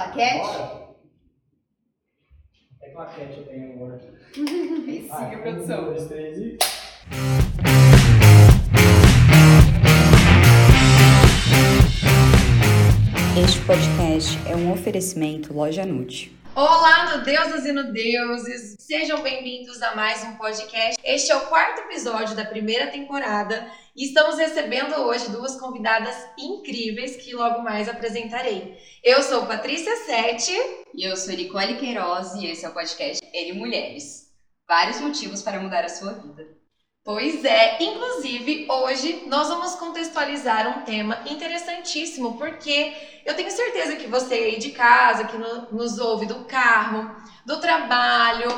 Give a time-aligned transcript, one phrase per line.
[0.00, 0.38] Claquete?
[0.38, 0.88] Bora?
[2.80, 4.00] É claquete eu tenho agora.
[4.88, 5.84] Aí sim, Vai, a um, produção.
[5.84, 6.58] dois, três e...
[13.44, 16.39] Este podcast é um oferecimento Loja Nute.
[16.54, 18.74] Olá, no deusas e no deuses!
[18.80, 21.00] Sejam bem-vindos a mais um podcast.
[21.04, 27.16] Este é o quarto episódio da primeira temporada e estamos recebendo hoje duas convidadas incríveis
[27.16, 28.76] que logo mais apresentarei.
[29.02, 30.52] Eu sou Patrícia Sete.
[30.92, 34.28] E eu sou Nicole Queiroz e esse é o podcast Ele Mulheres.
[34.66, 36.59] Vários motivos para mudar a sua vida.
[37.02, 42.92] Pois é, inclusive hoje nós vamos contextualizar um tema interessantíssimo, porque
[43.24, 47.10] eu tenho certeza que você aí de casa, que no- nos ouve do carro,
[47.44, 48.48] do trabalho,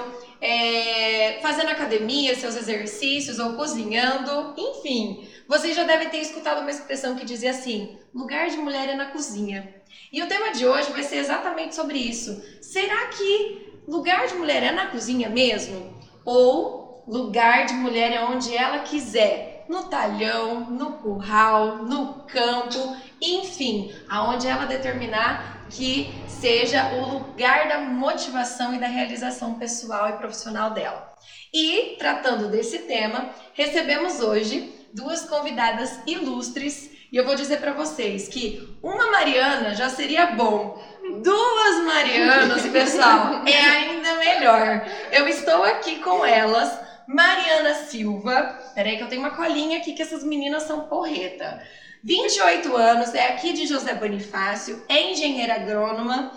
[0.40, 7.14] é, fazendo academia, seus exercícios ou cozinhando, enfim, você já deve ter escutado uma expressão
[7.14, 9.72] que dizia assim: lugar de mulher é na cozinha.
[10.12, 12.42] E o tema de hoje vai ser exatamente sobre isso.
[12.60, 15.94] Será que lugar de mulher é na cozinha mesmo?
[16.24, 23.94] Ou lugar de mulher é onde ela quiser, no talhão, no curral, no campo, enfim,
[24.08, 30.70] aonde ela determinar que seja o lugar da motivação e da realização pessoal e profissional
[30.70, 31.12] dela.
[31.52, 38.26] E tratando desse tema, recebemos hoje duas convidadas ilustres e eu vou dizer para vocês
[38.26, 40.82] que uma Mariana já seria bom.
[41.22, 44.86] Duas Marianas, pessoal, é ainda melhor.
[45.10, 46.72] Eu estou aqui com elas,
[47.06, 48.58] Mariana Silva.
[48.74, 51.62] Peraí que eu tenho uma colinha aqui que essas meninas são porreta.
[52.04, 56.32] 28 anos, é aqui de José Bonifácio, é engenheira agrônoma,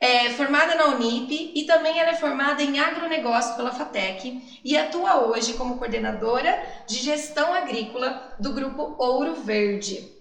[0.00, 5.26] é formada na Unip e também ela é formada em agronegócio pela FATEC e atua
[5.26, 10.20] hoje como coordenadora de gestão agrícola do grupo Ouro Verde.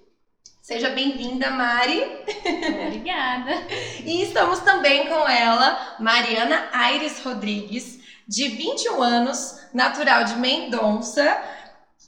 [0.61, 2.03] Seja bem-vinda, Mari.
[2.85, 3.51] Obrigada.
[4.05, 7.98] E estamos também com ela, Mariana Aires Rodrigues,
[8.29, 11.25] de 21 anos, natural de Mendonça.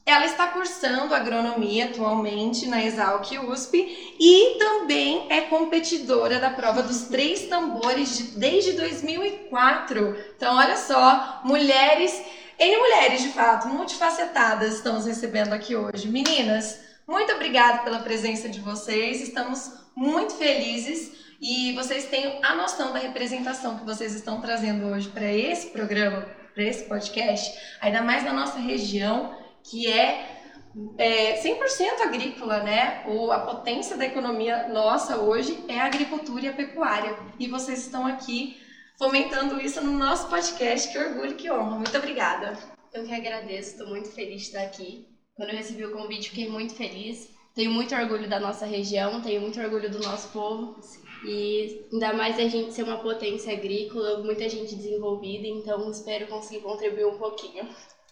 [0.05, 7.03] Ela está cursando agronomia atualmente na Exalc USP e também é competidora da prova dos
[7.09, 10.15] três tambores de- desde 2004.
[10.37, 12.13] Então, olha só, mulheres,
[12.59, 16.07] N mulheres de fato, multifacetadas, estamos recebendo aqui hoje.
[16.07, 21.11] Meninas, muito obrigada pela presença de vocês, estamos muito felizes
[21.41, 26.21] e vocês têm a noção da representação que vocês estão trazendo hoje para esse programa,
[26.53, 30.39] para esse podcast, ainda mais na nossa região, que é,
[30.99, 33.03] é 100% agrícola, né?
[33.07, 37.17] O, a potência da economia nossa hoje é a agricultura e a pecuária.
[37.39, 38.61] E vocês estão aqui
[38.99, 40.91] fomentando isso no nosso podcast.
[40.91, 41.77] Que orgulho, que honra.
[41.77, 42.55] Muito obrigada.
[42.93, 45.07] Eu que agradeço, estou muito feliz de estar aqui.
[45.35, 47.31] Quando eu recebi o convite, fiquei muito feliz.
[47.55, 50.79] Tenho muito orgulho da nossa região, tenho muito orgulho do nosso povo.
[51.23, 56.61] E ainda mais a gente ser uma potência agrícola, muita gente desenvolvida, então espero conseguir
[56.61, 57.67] contribuir um pouquinho.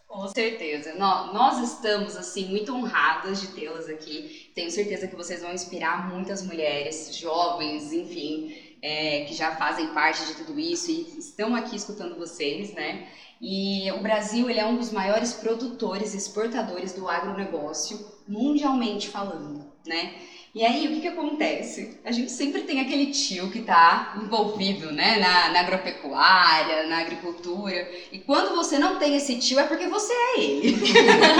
[0.07, 0.95] Com certeza.
[0.95, 4.51] Nó- Nós estamos, assim, muito honradas de tê-las aqui.
[4.55, 10.25] Tenho certeza que vocês vão inspirar muitas mulheres, jovens, enfim, é, que já fazem parte
[10.25, 13.07] de tudo isso e estão aqui escutando vocês, né?
[13.41, 19.65] E o Brasil, ele é um dos maiores produtores e exportadores do agronegócio, mundialmente falando,
[19.85, 20.13] né?
[20.53, 21.99] E aí, o que que acontece?
[22.03, 27.87] A gente sempre tem aquele tio que tá envolvido, né, na, na agropecuária, na agricultura.
[28.11, 30.75] E quando você não tem esse tio, é porque você é ele.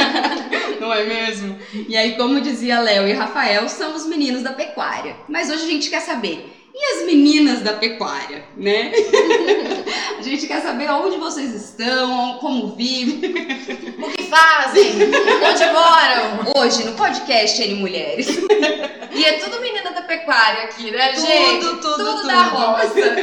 [0.80, 1.58] não é mesmo?
[1.88, 5.16] E aí, como dizia Léo e Rafael, são os meninos da pecuária.
[5.28, 8.94] Mas hoje a gente quer saber, e as meninas da pecuária, né?
[10.17, 13.31] a gente quer saber onde vocês estão, como vivem.
[14.01, 14.94] O que fazem?
[14.94, 16.53] Onde moram?
[16.56, 18.29] Hoje, no podcast N Mulheres.
[19.12, 21.59] E é tudo menina da pecuária aqui, né, gente?
[21.59, 22.28] Tudo, tudo, tudo tudo.
[22.28, 23.16] da roça.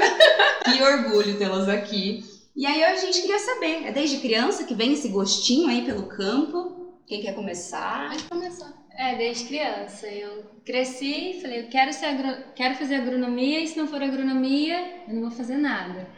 [0.65, 2.25] Que orgulho tê-las aqui.
[2.55, 6.09] E aí a gente queria saber, é desde criança que vem esse gostinho aí pelo
[6.09, 7.01] campo?
[7.07, 8.11] Quem quer começar?
[8.11, 8.86] Pode começar.
[8.99, 10.07] É, desde criança.
[10.09, 12.53] Eu cresci e falei, eu quero, ser agro...
[12.55, 16.09] quero fazer agronomia e se não for agronomia, eu não vou fazer nada.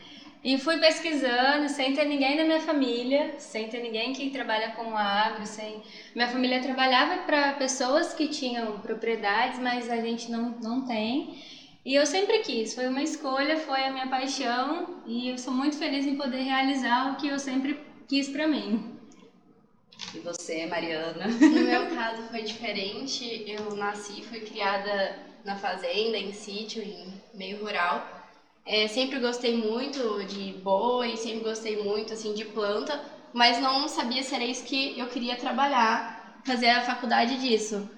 [0.44, 4.96] E fui pesquisando, sem ter ninguém da minha família, sem ter ninguém que trabalha com
[4.96, 5.82] agro, sem...
[6.14, 11.42] Minha família trabalhava para pessoas que tinham propriedades, mas a gente não, não tem.
[11.84, 15.76] E eu sempre quis, foi uma escolha, foi a minha paixão e eu sou muito
[15.76, 18.97] feliz em poder realizar o que eu sempre quis para mim.
[20.12, 21.26] E você, Mariana?
[21.28, 23.44] No meu caso foi diferente.
[23.46, 28.10] Eu nasci e fui criada na fazenda, em sítio, em meio rural.
[28.64, 33.02] É, sempre gostei muito de boi, sempre gostei muito assim de planta,
[33.32, 37.88] mas não sabia se era isso que eu queria trabalhar, fazer a faculdade disso.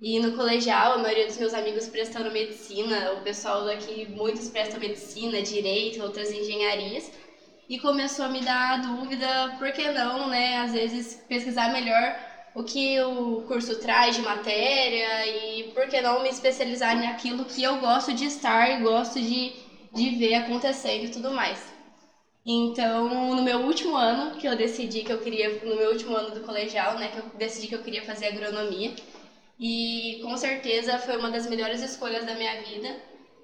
[0.00, 4.80] E no colegial, a maioria dos meus amigos prestando medicina, o pessoal daqui, muitos prestam
[4.80, 7.10] medicina, direito, outras engenharias.
[7.70, 10.58] E começou a me dar a dúvida, por que não, né?
[10.58, 12.18] Às vezes pesquisar melhor
[12.54, 17.62] o que o curso traz de matéria e por que não me especializar naquilo que
[17.62, 19.52] eu gosto de estar e gosto de,
[19.94, 21.72] de ver acontecendo e tudo mais.
[22.44, 26.32] Então, no meu último ano, que eu decidi que eu queria, no meu último ano
[26.32, 28.92] do colegial, né, que eu decidi que eu queria fazer agronomia,
[29.58, 32.96] e com certeza foi uma das melhores escolhas da minha vida.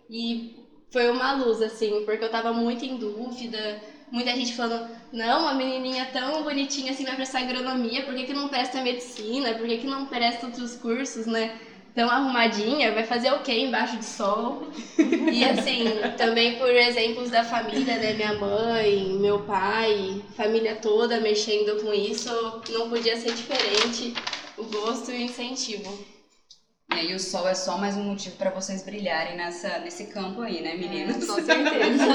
[0.09, 0.55] E
[0.91, 3.81] foi uma luz, assim, porque eu tava muito em dúvida.
[4.11, 8.35] Muita gente falando, não, uma menininha tão bonitinha assim vai prestar agronomia, por que, que
[8.35, 9.55] não presta medicina?
[9.55, 11.59] Por que, que não presta outros cursos, né?
[11.95, 14.71] Tão arrumadinha, vai fazer o quê embaixo do sol?
[15.33, 15.85] E assim,
[16.17, 18.13] também por exemplos da família, né?
[18.13, 22.31] Minha mãe, meu pai, família toda mexendo com isso,
[22.71, 24.15] não podia ser diferente
[24.57, 26.16] o gosto e o incentivo.
[26.97, 30.41] E aí o sol é só mais um motivo para vocês brilharem nessa, nesse campo
[30.41, 31.27] aí, né, meninas?
[31.27, 32.07] Com certeza.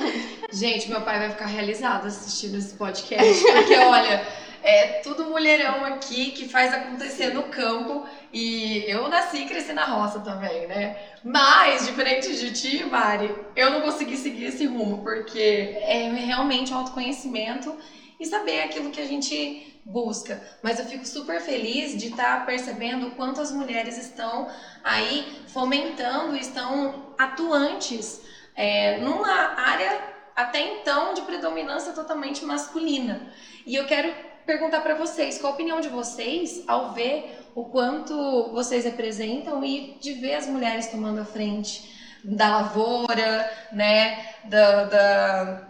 [0.50, 4.26] Gente, meu pai vai ficar realizado assistindo esse podcast, porque olha,
[4.62, 9.84] é tudo mulherão aqui que faz acontecer no campo e eu nasci e cresci na
[9.84, 10.96] roça também, né?
[11.22, 16.78] Mas, diferente de ti, Mari, eu não consegui seguir esse rumo, porque é realmente um
[16.78, 17.76] autoconhecimento
[18.20, 20.40] e saber aquilo que a gente busca.
[20.62, 24.48] Mas eu fico super feliz de estar tá percebendo o quanto as mulheres estão
[24.84, 28.20] aí fomentando, estão atuantes
[28.54, 30.00] é, numa área
[30.36, 33.20] até então de predominância totalmente masculina.
[33.66, 34.12] E eu quero
[34.46, 39.98] perguntar para vocês, qual a opinião de vocês ao ver o quanto vocês representam e
[40.00, 45.69] de ver as mulheres tomando a frente da lavoura, né, da, da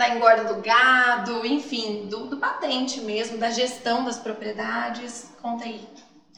[0.00, 5.30] da engorda do gado, enfim, do, do patente mesmo, da gestão das propriedades.
[5.42, 5.86] Conta aí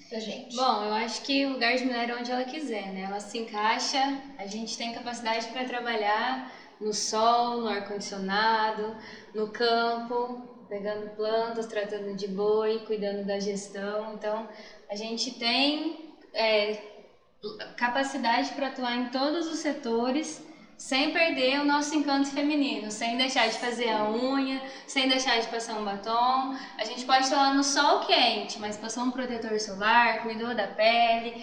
[0.08, 0.56] pra gente.
[0.56, 3.02] Bom, eu acho que o lugar de mulher é onde ela quiser, né?
[3.02, 8.96] Ela se encaixa, a gente tem capacidade para trabalhar no sol, no ar-condicionado,
[9.32, 14.14] no campo, pegando plantas, tratando de boi, cuidando da gestão.
[14.14, 14.48] Então,
[14.90, 16.82] a gente tem é,
[17.76, 20.44] capacidade para atuar em todos os setores
[20.82, 25.46] sem perder o nosso encanto feminino, sem deixar de fazer a unha, sem deixar de
[25.46, 26.56] passar um batom.
[26.76, 30.66] A gente pode estar lá no sol quente, mas passou um protetor solar, cuidou da
[30.66, 31.40] pele,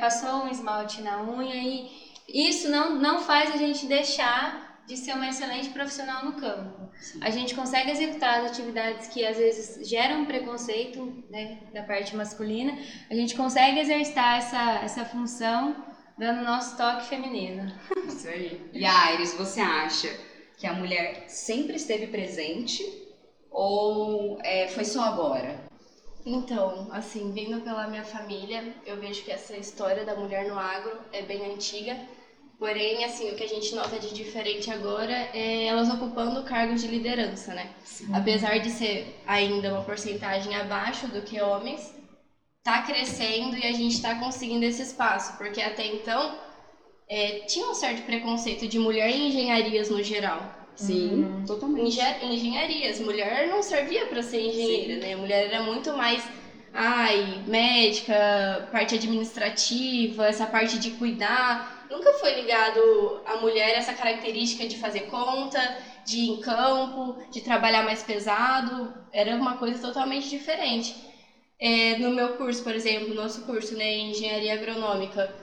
[0.00, 5.12] passou um esmalte na unha e isso não, não faz a gente deixar de ser
[5.12, 6.90] uma excelente profissional no campo.
[6.98, 7.20] Sim.
[7.22, 12.72] A gente consegue executar as atividades que às vezes geram preconceito né, da parte masculina,
[13.10, 15.87] a gente consegue exercitar essa, essa função
[16.18, 17.72] dando nosso toque feminino.
[18.06, 18.60] Isso aí.
[18.72, 20.08] E a Iris, você acha
[20.56, 22.84] que a mulher sempre esteve presente
[23.50, 25.68] ou é, foi só agora?
[26.26, 30.92] Então, assim, vindo pela minha família, eu vejo que essa história da mulher no agro
[31.12, 31.96] é bem antiga.
[32.58, 36.88] Porém, assim, o que a gente nota de diferente agora é elas ocupando cargos de
[36.88, 37.70] liderança, né?
[37.84, 38.12] Sim.
[38.12, 41.94] Apesar de ser ainda uma porcentagem abaixo do que homens,
[42.62, 46.38] tá crescendo e a gente está conseguindo esse espaço, porque até então
[47.08, 50.54] é, tinha um certo preconceito de mulher em engenharias no geral.
[50.74, 51.44] Sim, uhum.
[51.44, 51.98] totalmente.
[51.98, 55.00] Engen engenharias, mulher não servia para ser engenheira, Sim.
[55.00, 55.16] né?
[55.16, 56.30] Mulher era muito mais
[56.72, 61.86] ai, médica, parte administrativa, essa parte de cuidar.
[61.90, 65.58] Nunca foi ligado à mulher essa característica de fazer conta,
[66.04, 68.94] de ir em campo, de trabalhar mais pesado.
[69.10, 70.94] Era uma coisa totalmente diferente.
[71.60, 75.34] É, no meu curso, por exemplo, nosso curso né, em engenharia agronômica,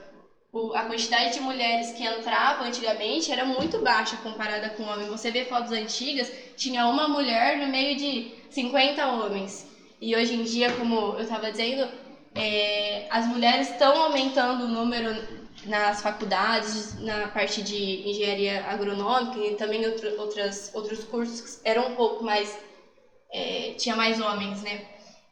[0.52, 5.08] o, a quantidade de mulheres que entravam antigamente era muito baixa comparada com homens.
[5.08, 9.66] Você vê fotos antigas, tinha uma mulher no meio de 50 homens.
[10.00, 11.86] E hoje em dia, como eu estava dizendo,
[12.34, 15.10] é, as mulheres estão aumentando o número
[15.64, 17.76] nas faculdades, na parte de
[18.08, 22.58] engenharia agronômica e também outro, outras, outros cursos que eram um pouco mais.
[23.32, 24.82] É, tinha mais homens, né?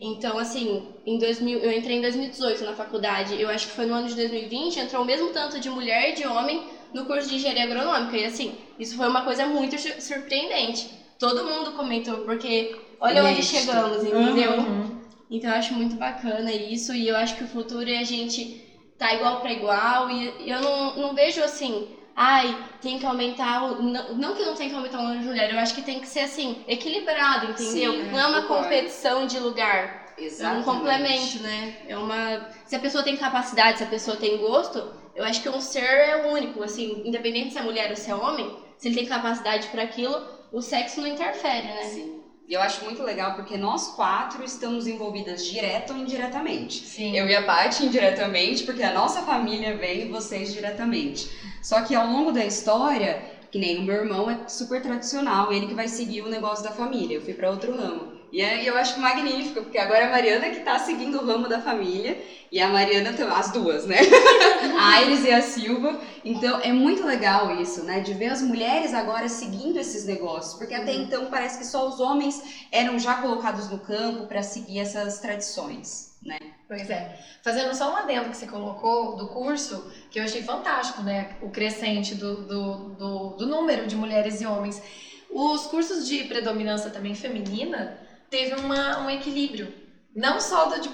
[0.00, 3.94] Então, assim, em 2000, eu entrei em 2018 na faculdade, eu acho que foi no
[3.94, 7.36] ano de 2020, entrou o mesmo tanto de mulher e de homem no curso de
[7.36, 8.16] engenharia agronômica.
[8.16, 10.90] E assim, isso foi uma coisa muito surpreendente.
[11.18, 14.52] Todo mundo comentou, porque olha onde chegamos, entendeu?
[14.52, 15.00] Uhum.
[15.30, 18.62] Então eu acho muito bacana isso, e eu acho que o futuro é a gente
[18.98, 21.86] tá igual para igual, e eu não, não vejo assim,
[22.16, 23.83] ai, tem que aumentar o.
[23.83, 26.00] Não, não que não tem que aumentar o número de mulheres, eu acho que tem
[26.00, 27.92] que ser assim, equilibrado, entendeu?
[27.92, 28.64] Sim, não é uma concordo.
[28.64, 30.04] competição de lugar.
[30.16, 30.56] Exatamente.
[30.56, 31.76] É um complemento, né?
[31.88, 32.49] É uma.
[32.66, 35.80] Se a pessoa tem capacidade, se a pessoa tem gosto, eu acho que um ser
[35.80, 39.68] é único, assim, independente se é mulher ou se é homem, se ele tem capacidade
[39.68, 41.83] para aquilo, o sexo não interfere, né?
[41.83, 42.23] Sim.
[42.46, 46.84] E eu acho muito legal porque nós quatro estamos envolvidas direto ou indiretamente.
[46.84, 47.16] Sim.
[47.16, 51.30] Eu e a Paty indiretamente, porque a nossa família veio e vocês diretamente.
[51.62, 55.66] Só que ao longo da história, que nem o meu irmão é super tradicional, ele
[55.66, 57.16] que vai seguir o negócio da família.
[57.16, 58.13] Eu fui para outro ramo.
[58.34, 61.62] E aí eu acho magnífico, porque agora a Mariana que tá seguindo o ramo da
[61.62, 63.98] família, e a Mariana, as duas, né?
[64.76, 66.00] a Iris e a Silva.
[66.24, 68.00] Então é muito legal isso, né?
[68.00, 72.00] De ver as mulheres agora seguindo esses negócios, porque até então parece que só os
[72.00, 76.38] homens eram já colocados no campo para seguir essas tradições, né?
[76.66, 77.16] Pois é.
[77.40, 81.36] Fazendo só um adendo que você colocou do curso, que eu achei fantástico, né?
[81.40, 84.82] O crescente do, do, do, do número de mulheres e homens.
[85.30, 88.03] Os cursos de predominância também feminina
[88.34, 89.72] teve uma, um equilíbrio
[90.14, 90.88] não só do de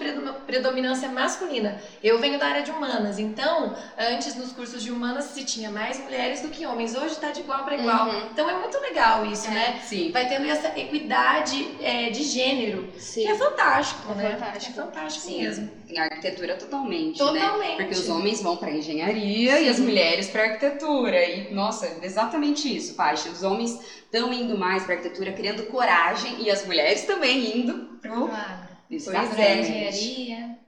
[0.46, 1.80] predominância masculina.
[2.02, 5.98] Eu venho da área de humanas, então, antes nos cursos de humanas se tinha mais
[5.98, 6.94] mulheres do que homens.
[6.94, 8.08] Hoje está de igual para igual.
[8.08, 8.28] Uhum.
[8.32, 9.80] Então é muito legal isso, é, né?
[9.84, 10.10] Sim.
[10.10, 12.88] Vai tendo essa equidade é, de gênero.
[12.98, 13.22] Sim.
[13.22, 14.30] Que é fantástico, é né?
[14.30, 14.80] Fantástico.
[14.80, 15.42] É fantástico sim.
[15.42, 15.70] mesmo.
[15.88, 17.70] Em arquitetura totalmente, Totalmente.
[17.70, 17.76] né?
[17.76, 19.64] Porque os homens vão para engenharia Sim.
[19.64, 21.22] e as mulheres para arquitetura.
[21.24, 23.28] E, nossa, exatamente isso, Paty.
[23.28, 28.28] Os homens estão indo mais para arquitetura, criando coragem, e as mulheres também indo pro
[28.28, 28.69] Claro.
[28.90, 30.58] Pois é, engenharia.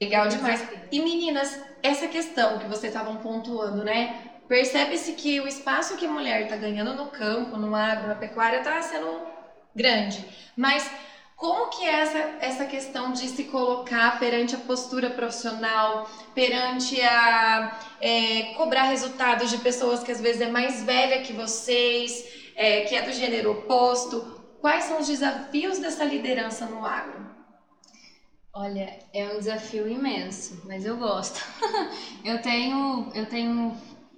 [0.00, 0.66] Legal demais.
[0.90, 4.28] E meninas, essa questão que vocês estavam pontuando, né?
[4.48, 8.58] Percebe-se que o espaço que a mulher está ganhando no campo, no agro, na pecuária,
[8.58, 9.20] está sendo
[9.76, 10.24] grande.
[10.56, 10.90] Mas
[11.36, 17.78] como que é essa, essa questão de se colocar perante a postura profissional, perante a
[18.00, 22.24] é, cobrar resultados de pessoas que às vezes é mais velha que vocês,
[22.56, 24.36] é, que é do gênero oposto?
[24.60, 27.27] Quais são os desafios dessa liderança no agro?
[28.60, 31.38] Olha, é um desafio imenso, mas eu gosto.
[32.24, 33.72] eu tenho, eu tenho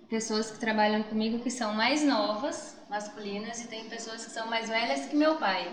[0.08, 4.66] pessoas que trabalham comigo que são mais novas, masculinas, e tem pessoas que são mais
[4.66, 5.70] velhas que meu pai.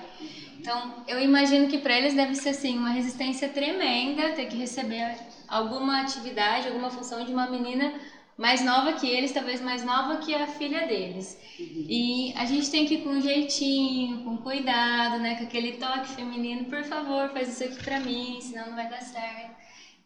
[0.60, 5.16] Então, eu imagino que para eles deve ser assim uma resistência tremenda ter que receber
[5.48, 7.94] alguma atividade, alguma função de uma menina
[8.38, 11.38] mais nova que eles, talvez mais nova que a filha deles.
[11.60, 15.36] E a gente tem que ir com jeitinho, com cuidado, né?
[15.36, 19.02] Com aquele toque feminino, por favor, faz isso aqui pra mim, senão não vai dar
[19.02, 19.56] certo.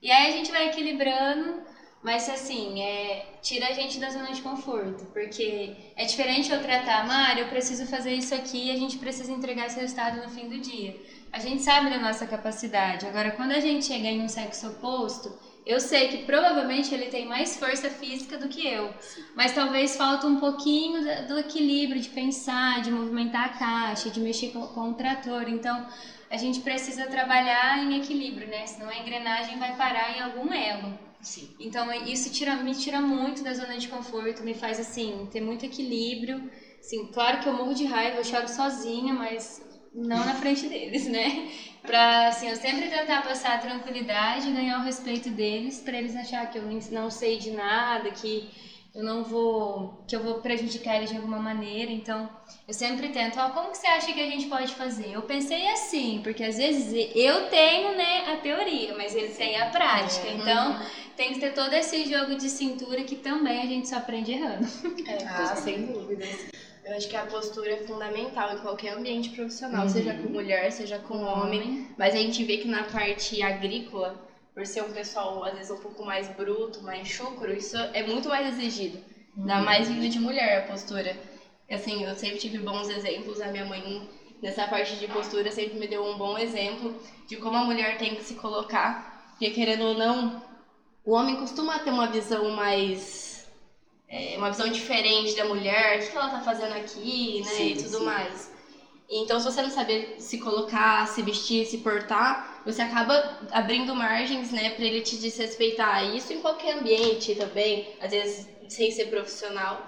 [0.01, 1.61] E aí a gente vai equilibrando,
[2.01, 7.05] mas assim, é, tira a gente da zona de conforto, porque é diferente eu tratar,
[7.05, 10.47] Mari, eu preciso fazer isso aqui e a gente precisa entregar esse resultado no fim
[10.47, 10.99] do dia.
[11.31, 13.05] A gente sabe da nossa capacidade.
[13.05, 15.31] Agora, quando a gente chega em um sexo oposto,
[15.65, 18.93] eu sei que provavelmente ele tem mais força física do que eu,
[19.35, 24.49] mas talvez falta um pouquinho do equilíbrio de pensar, de movimentar a caixa, de mexer
[24.49, 25.47] com, com o trator.
[25.47, 25.85] Então,
[26.29, 28.65] a gente precisa trabalhar em equilíbrio, né?
[28.65, 30.97] Senão a engrenagem vai parar em algum elo.
[31.21, 31.47] Sim.
[31.59, 35.65] Então, isso tira, me tira muito da zona de conforto, me faz, assim, ter muito
[35.65, 36.49] equilíbrio.
[36.79, 39.61] Assim, claro que eu morro de raiva, eu choro sozinha, mas
[39.93, 41.49] não na frente deles, né?
[41.81, 46.15] Pra, assim, eu sempre tentar passar a tranquilidade e ganhar o respeito deles, pra eles
[46.15, 48.47] achar que eu não sei de nada, que
[48.93, 51.91] eu não vou, que eu vou prejudicar eles de alguma maneira.
[51.91, 52.29] Então,
[52.67, 55.11] eu sempre tento, ó, como que você acha que a gente pode fazer?
[55.13, 59.67] Eu pensei assim, porque às vezes eu tenho, né, a teoria, mas eles têm a
[59.67, 60.27] prática.
[60.27, 60.77] Então,
[61.15, 64.67] tem que ter todo esse jogo de cintura que também a gente só aprende errando.
[65.07, 66.45] É, Ah, sem dúvidas.
[66.91, 69.89] Eu acho que a postura é fundamental em qualquer ambiente profissional, Uhum.
[69.89, 71.87] seja com mulher, seja com homem.
[71.97, 74.19] Mas a gente vê que na parte agrícola,
[74.53, 78.27] por ser um pessoal às vezes um pouco mais bruto, mais chucro, isso é muito
[78.27, 78.99] mais exigido.
[79.37, 81.15] Ainda mais vindo de mulher a postura.
[81.71, 84.05] Assim, eu sempre tive bons exemplos, a minha mãe
[84.41, 86.93] nessa parte de postura sempre me deu um bom exemplo
[87.25, 90.35] de como a mulher tem que se colocar, porque querendo ou não,
[91.05, 93.30] o homem costuma ter uma visão mais
[94.11, 97.77] é, uma visão diferente da mulher, o que ela tá fazendo aqui, né, Sim, e
[97.77, 98.05] tudo sim.
[98.05, 98.51] mais.
[99.09, 104.51] Então, se você não saber se colocar, se vestir, se portar, você acaba abrindo margens,
[104.51, 106.05] né, pra ele te desrespeitar.
[106.05, 109.85] Isso em qualquer ambiente também, às vezes sem ser profissional.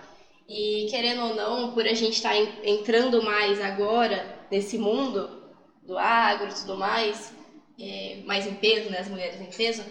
[0.47, 5.33] E querendo ou não, por a gente estar entrando mais agora nesse mundo
[5.81, 7.33] do agro e tudo mais,
[7.79, 9.85] é, mais em peso, né, as mulheres em peso,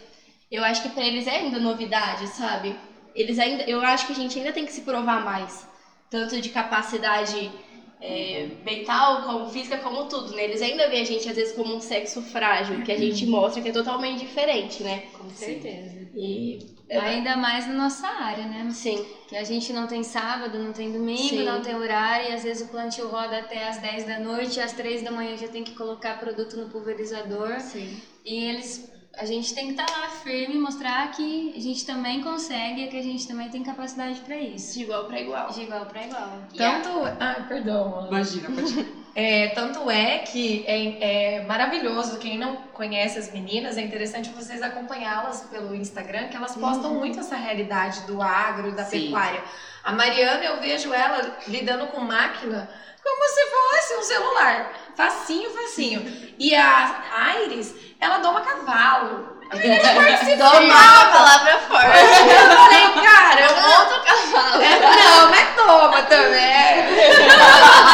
[0.51, 2.92] eu acho que pra eles é ainda novidade, sabe?
[3.15, 5.69] Eles ainda, eu acho que a gente ainda tem que se provar mais,
[6.11, 7.53] tanto de capacidade
[8.01, 10.45] é, mental, como física, como tudo, né?
[10.45, 13.63] Eles ainda veem a gente às vezes como um sexo frágil, que a gente mostra
[13.63, 15.05] que é totalmente diferente, né?
[15.13, 16.09] Com certeza.
[16.15, 16.59] E
[16.91, 18.71] Ainda mais na nossa área, né?
[18.71, 21.45] sim, Que a gente não tem sábado, não tem domingo, Sim.
[21.45, 24.73] não tem horário, e às vezes o plantio roda até às 10 da noite, às
[24.73, 27.59] 3 da manhã já tem que colocar produto no pulverizador.
[27.59, 28.03] sim.
[28.25, 32.85] E eles a gente tem que estar lá firme, mostrar que a gente também consegue
[32.85, 34.75] e que a gente também tem capacidade para isso.
[34.75, 35.51] De igual para igual.
[35.51, 36.39] De igual para igual.
[36.57, 36.89] Tanto.
[37.21, 37.99] Ah, perdão.
[37.99, 38.09] Ana.
[38.09, 43.83] Imagina, pode É, tanto é que é, é maravilhoso, quem não conhece as meninas, é
[43.83, 49.03] interessante vocês acompanhá-las pelo Instagram, que elas postam muito essa realidade do agro da Sim.
[49.03, 49.45] pecuária.
[49.85, 52.71] A Mariana, eu vejo ela lidando com máquina
[53.03, 54.73] como se fosse um celular.
[54.95, 56.33] Facinho, facinho.
[56.39, 59.33] E a Iris, ela doma cavalo.
[59.53, 61.87] Domar a palavra forte.
[61.87, 64.63] Eu falei, cara, eu Outro cavalo.
[64.63, 66.81] É, não, mas toma também.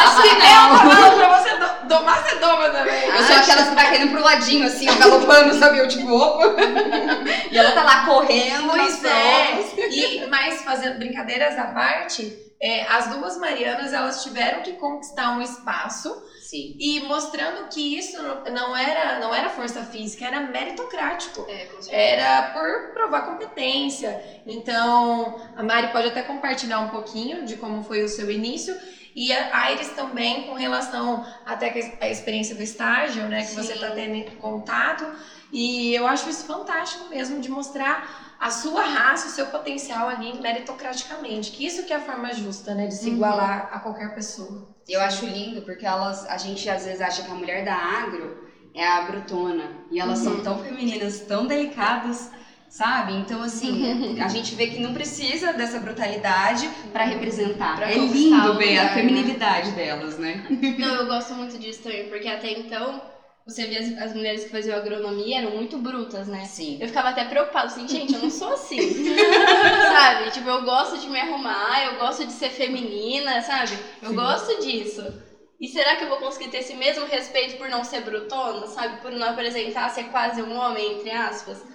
[0.05, 3.03] Assim Se der um cavalo pra você do- domar, você doma também.
[3.09, 5.79] Eu sou aquelas que vai caindo pro ladinho, assim, ó, galopando, sabe?
[5.79, 6.45] Eu tipo, opa.
[7.51, 8.69] E ela tá lá correndo.
[8.69, 9.59] Pois nas é.
[9.89, 15.41] E, mas fazendo brincadeiras à parte, é, as duas Marianas, elas tiveram que conquistar um
[15.41, 16.75] espaço Sim.
[16.77, 21.45] e mostrando que isso não era, não era força física, era meritocrático.
[21.47, 21.67] É.
[21.89, 24.21] Era por provar competência.
[24.45, 28.77] Então, a Mari pode até compartilhar um pouquinho de como foi o seu início.
[29.15, 33.43] E a Iris também, com relação até a experiência do estágio, né?
[33.43, 33.73] Que você Sim.
[33.73, 35.05] está tendo contato.
[35.51, 40.39] E eu acho isso fantástico mesmo, de mostrar a sua raça, o seu potencial ali
[40.39, 41.51] meritocraticamente.
[41.51, 42.87] Que isso que é a forma justa, né?
[42.87, 43.15] De se Uhum.
[43.15, 44.65] igualar a qualquer pessoa.
[44.87, 48.35] Eu acho lindo porque elas, a gente às vezes acha que a mulher da agro
[48.73, 50.23] é a brutona e elas Uhum.
[50.23, 52.29] são tão femininas, tão delicadas,
[52.67, 53.13] sabe?
[53.13, 57.75] Então assim, a gente vê que não precisa dessa brutalidade pra representar.
[57.75, 58.93] Pra é lindo ver a né?
[58.93, 60.41] feminilidade delas, né?
[60.75, 63.05] Não, eu gosto muito disso também, porque até então,
[63.49, 66.45] você via as, as mulheres que faziam agronomia eram muito brutas, né?
[66.45, 66.77] Sim.
[66.79, 68.77] Eu ficava até preocupada, assim, gente, eu não sou assim.
[69.87, 70.31] sabe?
[70.31, 73.79] Tipo, eu gosto de me arrumar, eu gosto de ser feminina, sabe?
[74.01, 74.15] Eu Sim.
[74.15, 75.01] gosto disso.
[75.59, 79.01] E será que eu vou conseguir ter esse mesmo respeito por não ser brutona, sabe?
[79.01, 81.65] Por não apresentar ser quase um homem, entre aspas?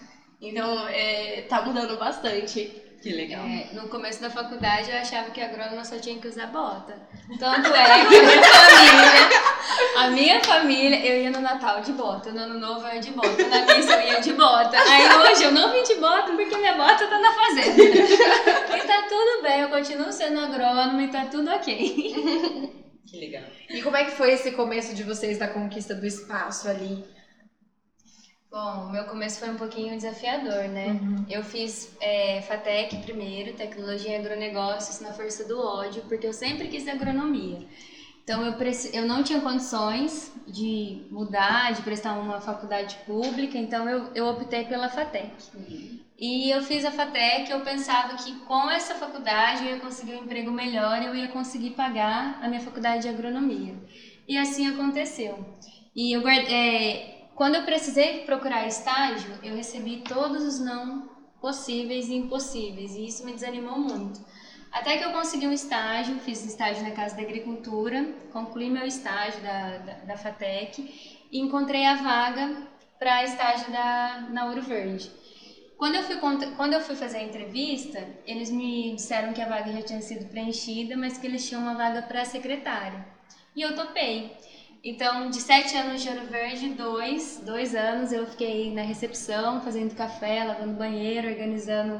[0.40, 2.74] Então, é, tá mudando bastante.
[3.04, 3.44] Que legal.
[3.44, 7.06] É, no começo da faculdade eu achava que agrônoma só tinha que usar bota.
[7.38, 12.32] Tanto é que a minha família, a minha família, eu ia no Natal de bota,
[12.32, 14.78] no Ano Novo eu ia de bota, na missa eu ia de bota.
[14.78, 17.82] Aí hoje eu não vim de bota porque minha bota tá na fazenda.
[17.82, 22.72] E tá tudo bem, eu continuo sendo agrônoma e tá tudo ok.
[23.06, 23.44] Que legal.
[23.68, 27.04] E como é que foi esse começo de vocês da conquista do espaço ali?
[28.54, 31.00] Bom, o meu começo foi um pouquinho desafiador, né?
[31.28, 36.68] Eu fiz é, FATEC primeiro, Tecnologia em Agronegócios, na força do ódio, porque eu sempre
[36.68, 37.58] quis agronomia.
[38.22, 43.88] Então eu, preci- eu não tinha condições de mudar, de prestar uma faculdade pública, então
[43.88, 45.32] eu, eu optei pela FATEC.
[46.18, 50.24] E eu fiz a FATEC, eu pensava que com essa faculdade eu ia conseguir um
[50.24, 53.76] emprego melhor e eu ia conseguir pagar a minha faculdade de agronomia.
[54.28, 55.44] E assim aconteceu.
[55.94, 61.08] E eu guard- é, quando eu precisei procurar estágio, eu recebi todos os não
[61.40, 64.20] possíveis e impossíveis, e isso me desanimou muito.
[64.72, 69.40] Até que eu consegui um estágio, fiz estágio na Casa da Agricultura, concluí meu estágio
[69.42, 72.68] da, da, da FATEC e encontrei a vaga
[72.98, 75.10] para estágio da, na Ouro Verde.
[75.76, 76.16] Quando eu, fui,
[76.56, 80.26] quando eu fui fazer a entrevista, eles me disseram que a vaga já tinha sido
[80.30, 83.04] preenchida, mas que eles tinham uma vaga para secretária.
[83.54, 84.36] E eu topei.
[84.84, 89.94] Então, de sete anos de Ouro Verde, dois, dois anos eu fiquei na recepção, fazendo
[89.94, 91.94] café, lavando banheiro, organizando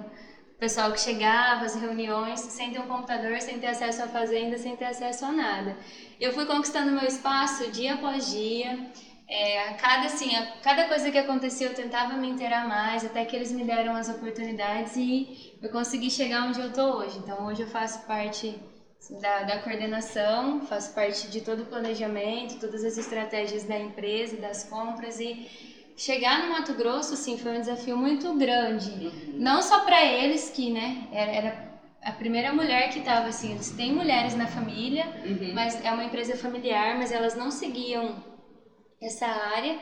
[0.54, 4.58] o pessoal que chegava, as reuniões, sem ter um computador, sem ter acesso à fazenda,
[4.58, 5.78] sem ter acesso a nada.
[6.20, 8.78] Eu fui conquistando meu espaço dia após dia.
[9.26, 13.24] É, a cada, assim, a cada coisa que acontecia eu tentava me inteirar mais, até
[13.24, 17.18] que eles me deram as oportunidades e eu consegui chegar onde eu tô hoje.
[17.18, 18.60] Então hoje eu faço parte
[19.10, 24.64] da, da coordenação, faço parte de todo o planejamento, todas as estratégias da empresa, das
[24.64, 25.46] compras e
[25.96, 28.90] chegar no Mato Grosso, assim, foi um desafio muito grande.
[29.38, 33.70] Não só para eles que, né, era, era a primeira mulher que estava assim, eles
[33.70, 35.52] têm mulheres na família, Uhum.
[35.54, 38.16] mas é uma empresa familiar, mas elas não seguiam
[39.00, 39.78] essa área.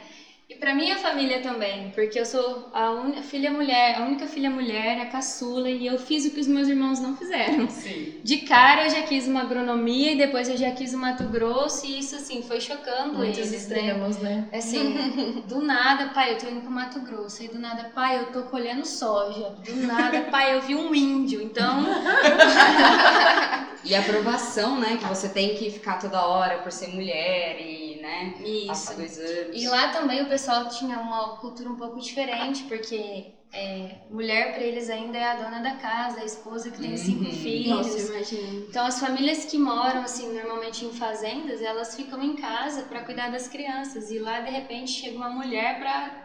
[0.52, 4.50] E para minha família também, porque eu sou a única filha mulher, a única filha
[4.50, 7.70] mulher, a caçula, e eu fiz o que os meus irmãos não fizeram.
[7.70, 8.20] Sim.
[8.22, 11.86] De cara eu já quis uma agronomia e depois eu já quis o Mato Grosso
[11.86, 13.56] e isso assim foi chocando Muitos eles, né?
[13.56, 14.48] extremos, né?
[14.52, 17.42] Assim, do nada, pai, eu tô indo pro Mato Grosso.
[17.42, 19.54] E do nada, pai, eu tô colhendo soja.
[19.64, 21.40] Do nada, pai, eu vi um índio.
[21.40, 21.82] Então,
[23.84, 24.96] E a aprovação, né?
[24.96, 27.81] Que você tem que ficar toda hora por ser mulher e,
[28.12, 28.34] né?
[28.44, 28.94] Isso.
[28.94, 29.56] dois anos.
[29.56, 34.62] E lá também o pessoal tinha uma cultura um pouco diferente, porque é, mulher pra
[34.62, 37.32] eles ainda é a dona da casa, a esposa que tem cinco Uhum.
[37.32, 37.76] filhos.
[37.76, 38.62] Nossa, imagina.
[38.68, 43.28] Então as famílias que moram assim normalmente em fazendas, elas ficam em casa para cuidar
[43.28, 46.22] das crianças e lá de repente chega uma mulher para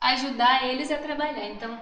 [0.00, 1.46] ajudar eles a trabalhar.
[1.48, 1.76] Então,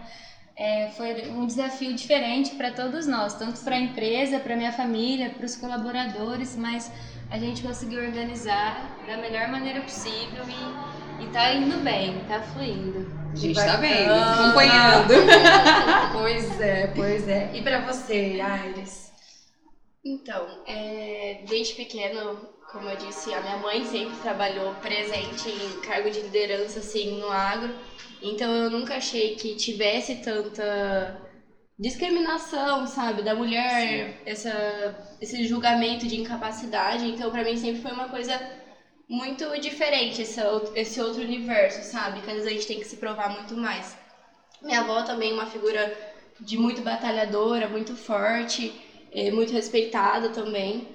[0.57, 5.29] é, foi um desafio diferente para todos nós, tanto para a empresa, para minha família,
[5.29, 6.90] para os colaboradores, mas
[7.31, 13.07] a gente conseguiu organizar da melhor maneira possível e, e tá indo bem, tá fluindo.
[13.33, 15.15] A gente tá vendo, acompanhando.
[16.12, 17.51] pois é, pois é.
[17.55, 19.12] E pra você, Aires?
[20.05, 26.11] Então, é, desde pequeno, como eu disse, a minha mãe sempre trabalhou presente em cargo
[26.11, 27.75] de liderança assim no agro.
[28.23, 31.26] Então eu nunca achei que tivesse tanta
[31.79, 34.51] discriminação, sabe, da mulher, essa,
[35.21, 37.07] esse julgamento de incapacidade.
[37.07, 38.41] Então pra mim sempre foi uma coisa
[39.09, 40.41] muito diferente esse,
[40.75, 42.21] esse outro universo, sabe?
[42.21, 43.97] Que às vezes a gente tem que se provar muito mais.
[44.62, 45.93] Minha avó também é uma figura
[46.41, 48.73] de muito batalhadora, muito forte,
[49.12, 50.87] é, muito respeitada também.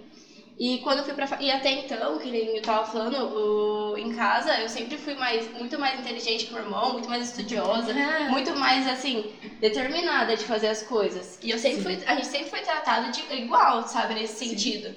[0.58, 1.28] E quando eu fui pra.
[1.42, 5.52] E até então, que nem eu tava falando, o- em casa, eu sempre fui mais,
[5.54, 7.94] muito mais inteligente que o meu irmão, muito mais estudiosa,
[8.28, 9.26] muito mais, assim,
[9.60, 11.38] determinada de fazer as coisas.
[11.42, 12.00] E eu sempre fui.
[12.06, 14.96] A gente sempre foi tratado de igual, sabe, nesse sentido.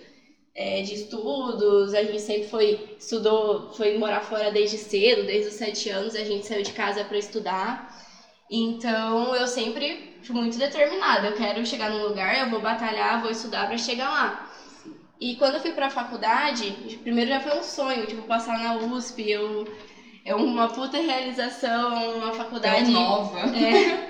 [0.57, 2.79] É, de estudos, a gente sempre foi.
[2.99, 7.05] Estudou, foi morar fora desde cedo, desde os sete anos, a gente saiu de casa
[7.05, 7.93] pra estudar.
[8.51, 11.27] Então eu sempre fui muito determinada.
[11.29, 14.47] Eu quero chegar num lugar, eu vou batalhar, vou estudar pra chegar lá.
[15.25, 19.31] E quando eu fui pra faculdade, primeiro já foi um sonho, tipo, passar na USP,
[19.31, 19.65] eu,
[20.23, 22.93] é uma puta realização, uma faculdade.
[22.93, 23.41] Tão nova.
[23.57, 24.05] É,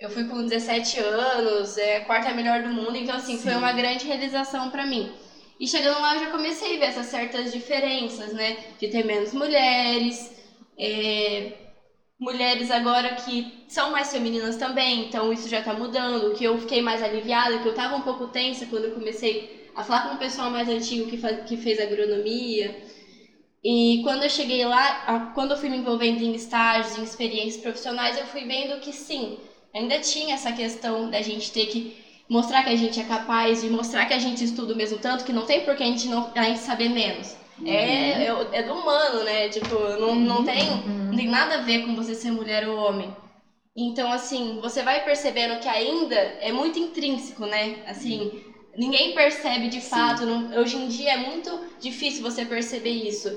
[0.00, 3.58] eu fui com 17 anos, é a quarta melhor do mundo, então assim, foi Sim.
[3.58, 5.06] uma grande realização pra mim.
[5.60, 8.56] E chegando lá eu já comecei a ver essas certas diferenças, né?
[8.80, 10.32] De ter menos mulheres,
[10.78, 11.52] é,
[12.18, 16.80] mulheres agora que são mais femininas também, então isso já tá mudando, que eu fiquei
[16.80, 20.18] mais aliviada, que eu tava um pouco tensa quando eu comecei a falar com o
[20.18, 22.76] pessoal mais antigo que, fa- que fez agronomia.
[23.62, 27.60] E quando eu cheguei lá, a- quando eu fui me envolvendo em estágios, em experiências
[27.60, 29.38] profissionais, eu fui vendo que sim,
[29.74, 31.96] ainda tinha essa questão da gente ter que
[32.28, 35.24] mostrar que a gente é capaz, de mostrar que a gente estuda o mesmo tanto,
[35.24, 37.36] que não tem por que a gente, não, a gente saber menos.
[37.64, 39.48] É, é, o- é do humano, né?
[39.48, 40.68] Tipo, não, não, tem,
[41.10, 43.12] não tem nada a ver com você ser mulher ou homem.
[43.76, 47.80] Então, assim, você vai percebendo que ainda é muito intrínseco, né?
[47.86, 48.32] Assim,
[48.78, 50.24] ninguém percebe de fato.
[50.26, 53.28] não- hoje em dia é muito difícil você perceber isso.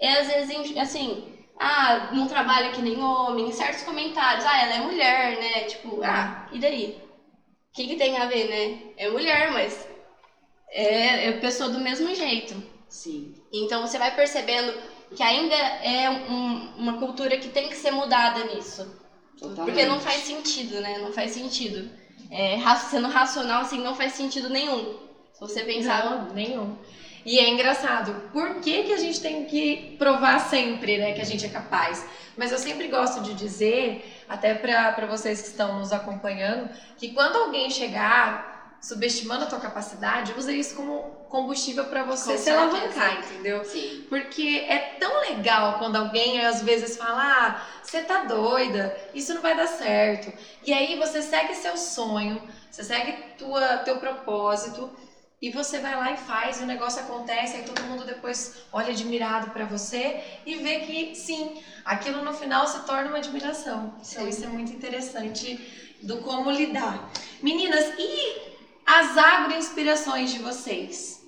[0.00, 1.24] É às vezes, assim,
[1.58, 5.62] ah, não trabalha que nem homem, em certos comentários, ah, ela é mulher, né?
[5.64, 6.96] Tipo, ah, e daí?
[7.70, 8.78] O que, que tem a ver, né?
[8.96, 9.86] É mulher, mas
[10.70, 12.62] é, é pessoa do mesmo jeito.
[12.88, 13.34] Sim.
[13.52, 14.72] Então você vai percebendo
[15.14, 18.86] que ainda é um- uma cultura que tem que ser mudada nisso.
[19.38, 19.66] Totalmente.
[19.66, 20.98] Porque não faz sentido, né?
[20.98, 21.88] Não faz sentido.
[22.30, 22.58] É,
[22.90, 24.98] sendo racional, assim, não faz sentido nenhum.
[25.32, 26.04] Se você pensar.
[26.04, 26.76] Não, nenhum.
[27.24, 31.24] E é engraçado, por que, que a gente tem que provar sempre, né, que a
[31.24, 32.06] gente é capaz?
[32.36, 37.36] Mas eu sempre gosto de dizer, até para vocês que estão nos acompanhando, que quando
[37.36, 43.18] alguém chegar subestimando a tua capacidade, usa isso como combustível para você Com se alavancar,
[43.18, 43.64] entendeu?
[43.64, 44.06] Sim.
[44.08, 49.42] Porque é tão legal quando alguém às vezes fala: Ah, você tá doida, isso não
[49.42, 50.32] vai dar certo.
[50.64, 54.90] E aí você segue seu sonho, você segue tua, teu propósito
[55.40, 58.90] e você vai lá e faz, e o negócio acontece, aí todo mundo depois olha
[58.90, 63.94] admirado pra você e vê que sim, aquilo no final se torna uma admiração.
[64.00, 64.28] Então Sim.
[64.28, 67.08] isso é muito interessante do como lidar.
[67.40, 68.57] Meninas, e
[68.88, 71.22] as agroinspirações de vocês?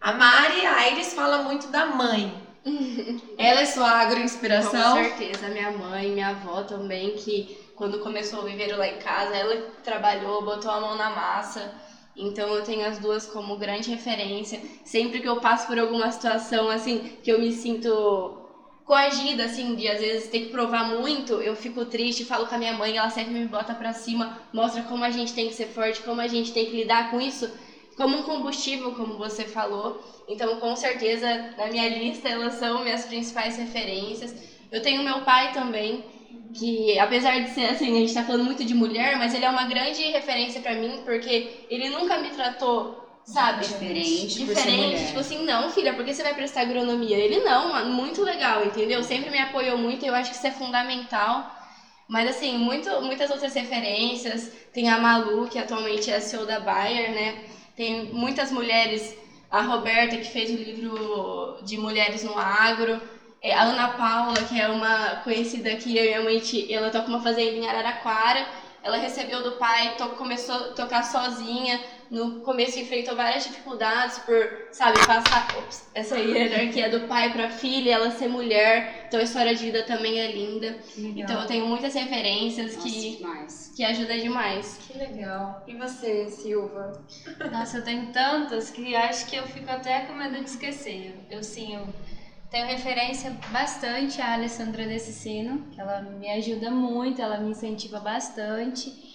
[0.00, 2.34] A Mari Aires fala muito da mãe.
[3.38, 4.96] Ela é sua agroinspiração?
[4.96, 5.48] Com certeza.
[5.48, 10.44] Minha mãe, minha avó também, que quando começou o viveiro lá em casa, ela trabalhou,
[10.44, 11.72] botou a mão na massa.
[12.16, 14.60] Então eu tenho as duas como grande referência.
[14.84, 18.39] Sempre que eu passo por alguma situação assim, que eu me sinto
[18.90, 22.58] coagida, assim, de às vezes ter que provar muito, eu fico triste, falo com a
[22.58, 25.66] minha mãe, ela sempre me bota pra cima, mostra como a gente tem que ser
[25.68, 27.48] forte, como a gente tem que lidar com isso,
[27.96, 30.02] como um combustível, como você falou.
[30.26, 34.34] Então, com certeza, na minha lista, elas são minhas principais referências.
[34.72, 36.04] Eu tenho meu pai também,
[36.52, 39.50] que apesar de ser assim, a gente tá falando muito de mulher, mas ele é
[39.50, 43.66] uma grande referência pra mim, porque ele nunca me tratou, sabe?
[43.66, 47.16] Diferente, Diferente, tipo assim, não, filha, por que você vai prestar agronomia?
[47.16, 49.02] Ele não, mano, muito legal, entendeu?
[49.02, 51.50] Sempre me apoiou muito e eu acho que isso é fundamental.
[52.08, 54.50] Mas assim, muito, muitas outras referências.
[54.72, 57.38] Tem a Malu, que atualmente é a CEO da Bayer, né?
[57.76, 59.16] Tem muitas mulheres,
[59.50, 63.00] a Roberta, que fez o livro de Mulheres no Agro.
[63.42, 67.08] É, a Ana Paula, que é uma conhecida aqui, eu e a mãe, ela toca
[67.08, 68.46] uma fazenda em Araraquara.
[68.82, 71.80] Ela recebeu do pai, to- começou a tocar sozinha,
[72.10, 77.92] no começo enfrentou várias dificuldades por, sabe, passar ops, essa hierarquia do pai para filha,
[77.92, 79.04] ela ser mulher.
[79.06, 80.76] Então a história de vida também é linda.
[80.98, 83.72] Então eu tenho muitas referências Nossa, que, demais.
[83.76, 84.80] que ajudam demais.
[84.86, 85.62] Que legal.
[85.68, 87.00] E você, Silva?
[87.52, 91.14] Nossa, eu tenho tantas que acho que eu fico até com medo de esquecer.
[91.30, 91.86] Eu sim, eu
[92.50, 99.09] tenho referência bastante à Alessandra Decicino, que ela me ajuda muito, ela me incentiva bastante.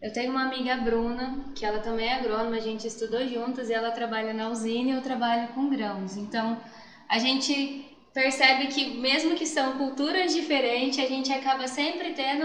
[0.00, 3.68] Eu tenho uma amiga, a Bruna, que ela também é agrônoma, a gente estudou juntas
[3.68, 6.16] e ela trabalha na usina e eu trabalho com grãos.
[6.16, 6.58] Então,
[7.08, 7.84] a gente
[8.14, 12.44] percebe que mesmo que são culturas diferentes, a gente acaba sempre tendo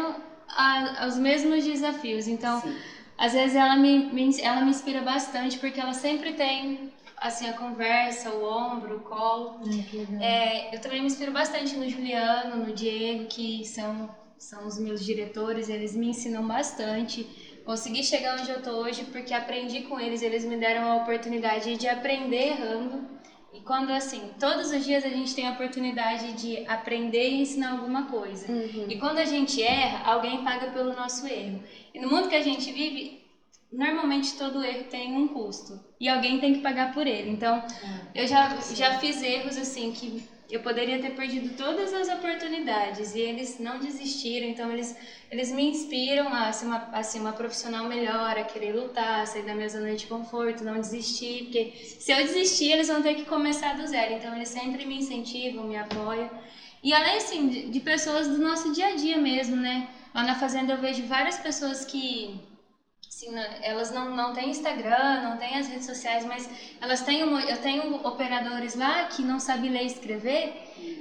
[0.49, 2.27] a, os mesmos desafios.
[2.27, 2.85] Então, Sim.
[3.17, 7.53] às vezes ela me, me- ela me inspira bastante porque ela sempre tem assim a
[7.53, 9.57] conversa, o ombro, o colo.
[10.19, 15.03] É, eu também me inspiro bastante no Juliano, no Diego, que são, são os meus
[15.03, 17.27] diretores, eles me ensinam bastante.
[17.65, 21.75] Consegui chegar onde eu tô hoje porque aprendi com eles, eles me deram a oportunidade
[21.75, 23.03] de aprender errando.
[23.51, 27.71] E quando assim, todos os dias a gente tem a oportunidade de aprender e ensinar
[27.71, 28.45] alguma coisa.
[28.87, 31.63] E quando a gente erra, alguém paga pelo nosso erro.
[31.91, 33.19] E no mundo que a gente vive,
[33.71, 35.79] normalmente todo erro tem um custo.
[35.99, 37.31] E alguém tem que pagar por ele.
[37.31, 37.63] Então,
[38.13, 43.19] eu já, já fiz erros assim que eu poderia ter perdido todas as oportunidades e
[43.19, 44.47] eles não desistiram.
[44.47, 44.95] Então, eles,
[45.31, 49.25] eles me inspiram a ser uma, a ser uma profissional melhor, a querer lutar, a
[49.25, 51.45] sair da minha zona de conforto, não desistir.
[51.45, 54.13] Porque se eu desistir, eles vão ter que começar do zero.
[54.13, 56.29] Então, eles sempre me incentivam, me apoiam.
[56.83, 59.87] E além, assim, de, de pessoas do nosso dia a dia mesmo, né?
[60.13, 62.39] Lá na fazenda eu vejo várias pessoas que,
[63.15, 66.49] assim, né, elas não, não têm Instagram, não têm as redes sociais, mas
[66.81, 70.51] elas têm, uma, eu tenho operadores lá que não sabem ler e escrever,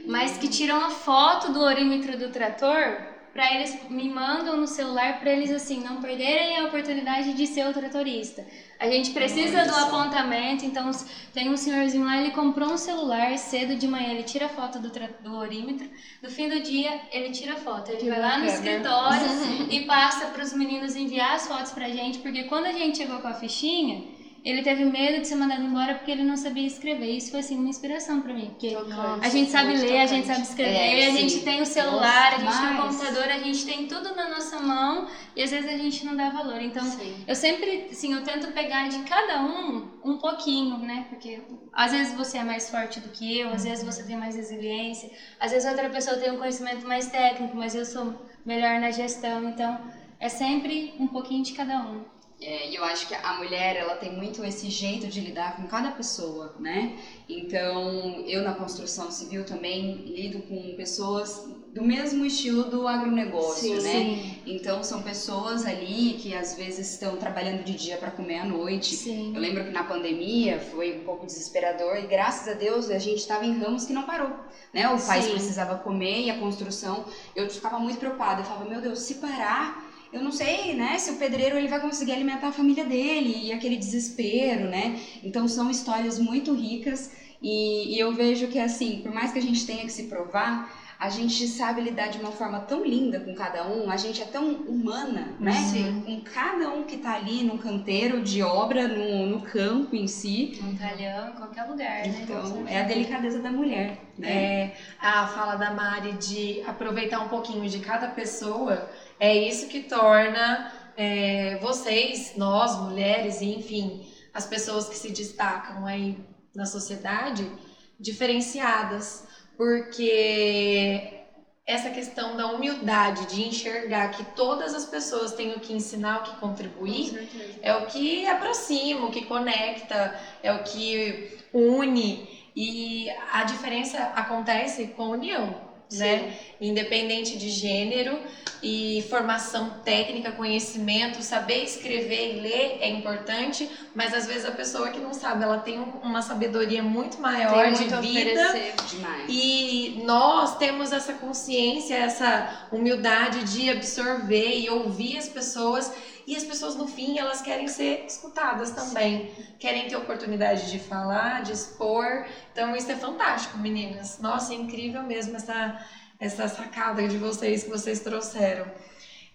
[0.07, 5.19] mas que tiram a foto do orímetro do trator para eles me mandam no celular
[5.19, 8.47] para eles assim não perderem a oportunidade de ser o tratorista.
[8.79, 10.89] A gente precisa do apontamento, então
[11.33, 14.79] tem um senhorzinho lá, ele comprou um celular cedo de manhã, ele tira a foto
[14.79, 15.91] do, do orímetro,
[16.23, 19.27] no fim do dia ele tira a foto, ele Que vai lá no escritório
[19.69, 23.19] e passa para os meninos enviar as fotos pra gente, porque quando a gente chegou
[23.19, 24.14] com a fichinha,
[24.45, 27.17] ele teve medo de ser mandado embora porque ele não sabia escrever.
[27.17, 29.27] Isso foi assim uma inspiração para mim, porque Tocante.
[29.27, 30.27] a gente sabe ler, a gente tocante.
[30.27, 31.29] sabe escrever, É, a sim.
[31.29, 34.29] gente tem o celular, Nossa, a gente tem o computador, a gente tem tudo na
[34.29, 36.61] nossa mão e às vezes a gente não dá valor.
[36.61, 37.25] Então, Sim.
[37.27, 41.07] eu sempre, assim, eu tento pegar de cada um um pouquinho, né?
[41.09, 41.41] Porque
[41.73, 45.11] às vezes você é mais forte do que eu, às vezes você tem mais resiliência,
[45.41, 49.49] às vezes outra pessoa tem um conhecimento mais técnico, mas eu sou melhor na gestão.
[49.49, 49.81] Então,
[50.21, 52.14] é sempre um pouquinho de cada um.
[52.41, 55.67] É, e eu acho que a mulher, ela tem muito esse jeito de lidar com
[55.67, 56.97] cada pessoa, né?
[57.29, 63.83] Então, eu na construção civil também lido com pessoas do mesmo estilo do agronegócio, Sim,
[63.83, 64.37] né?
[64.47, 68.95] Então, são pessoas ali que às vezes estão trabalhando de dia para comer à noite.
[68.95, 69.33] Sim.
[69.35, 73.19] Eu lembro que na pandemia foi um pouco desesperador e graças a Deus a gente
[73.19, 74.33] estava em ramos que não parou,
[74.73, 74.89] né?
[74.89, 75.33] O país Sim.
[75.33, 79.84] precisava comer e a construção, eu ficava muito preocupada, eu falava, meu Deus, se parar,
[80.15, 83.53] eu não sei, né, se o pedreiro ele vai conseguir alimentar a família dele e
[83.53, 85.01] aquele desespero, né?
[85.23, 87.11] Então são histórias muito ricas
[87.43, 90.73] e, e eu vejo que assim, por mais que a gente tenha que se provar,
[90.99, 94.25] a gente sabe lidar de uma forma tão linda com cada um, a gente é
[94.25, 95.53] tão humana, né?
[95.53, 96.03] Sim.
[96.07, 100.59] Com cada um que tá ali no canteiro de obra, no, no campo em si.
[100.63, 102.21] Um talhão, em qualquer lugar, né?
[102.23, 104.33] Então, é a delicadeza da mulher, né?
[104.33, 109.81] É, a fala da Mari de aproveitar um pouquinho de cada pessoa, é isso que
[109.85, 116.19] torna é, vocês, nós, mulheres, e enfim, as pessoas que se destacam aí
[116.55, 117.51] na sociedade,
[117.99, 119.27] diferenciadas.
[119.57, 121.25] Porque
[121.67, 126.23] essa questão da humildade, de enxergar que todas as pessoas têm o que ensinar, o
[126.25, 127.29] que contribuir,
[127.63, 132.45] é o que aproxima, o que conecta, é o que une.
[132.55, 135.61] E a diferença acontece com a união,
[135.99, 136.37] né?
[136.61, 138.19] Independente de gênero
[138.63, 144.89] e formação técnica, conhecimento, saber escrever e ler é importante, mas às vezes a pessoa
[144.91, 148.53] que não sabe, ela tem um- uma sabedoria muito maior de muito a vida.
[148.89, 149.25] Demais.
[149.29, 155.93] E nós temos essa consciência, essa humildade de absorver e ouvir as pessoas.
[156.27, 159.31] E as pessoas, no fim, elas querem ser escutadas também.
[159.59, 162.27] Querem ter oportunidade de falar, de expor.
[162.53, 164.19] Então, isso é fantástico, meninas.
[164.21, 165.79] Nossa, é incrível mesmo essa,
[166.19, 168.67] essa sacada de vocês que vocês trouxeram.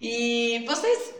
[0.01, 1.19] E vocês.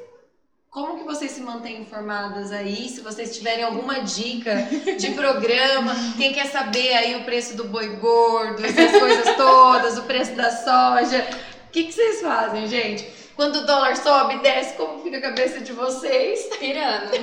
[0.72, 2.88] Como que vocês se mantêm informadas aí?
[2.90, 4.68] Se vocês tiverem alguma dica
[5.00, 10.04] de programa, quem quer saber aí o preço do boi gordo, essas coisas todas, o
[10.04, 11.28] preço da soja,
[11.68, 13.19] o que, que vocês fazem, gente?
[13.40, 16.50] Quando o dólar sobe, desce, como fica a cabeça de vocês?
[16.60, 17.08] Pirando.
[17.16, 17.18] a,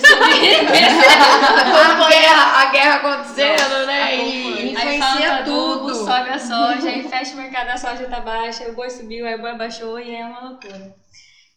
[2.08, 4.16] guerra, a guerra acontecendo, né?
[4.16, 5.94] E influencia tudo.
[5.94, 9.26] sobe a soja, aí fecha o mercado, a soja tá baixa, aí o boi subiu,
[9.26, 10.96] aí o boi baixou e é uma loucura.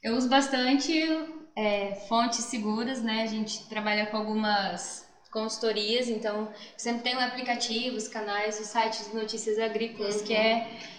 [0.03, 1.07] Eu uso bastante
[1.55, 3.23] é, fontes seguras, né?
[3.23, 9.05] A gente trabalha com algumas consultorias, então sempre tem um aplicativo, os canais, o site
[9.05, 10.67] de notícias agrícolas, que é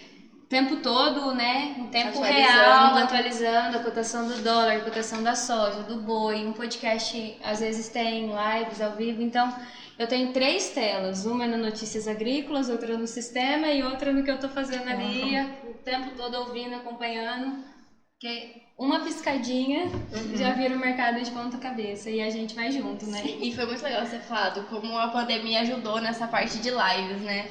[0.51, 1.75] tempo todo, né?
[1.77, 2.41] Em tempo Atualizando.
[2.41, 6.45] real, atualizando a cotação do dólar, a cotação da soja, do boi.
[6.45, 9.55] Um podcast às vezes tem lives ao vivo, então
[9.97, 14.23] eu tenho três telas, uma é no Notícias Agrícolas, outra no sistema e outra no
[14.23, 17.63] que eu tô fazendo ali, o tempo todo ouvindo, acompanhando.
[18.19, 19.89] Porque uma piscadinha
[20.35, 23.23] já vira o mercado de ponta cabeça e a gente vai junto, né?
[23.23, 27.49] E foi muito legal você falado como a pandemia ajudou nessa parte de lives, né?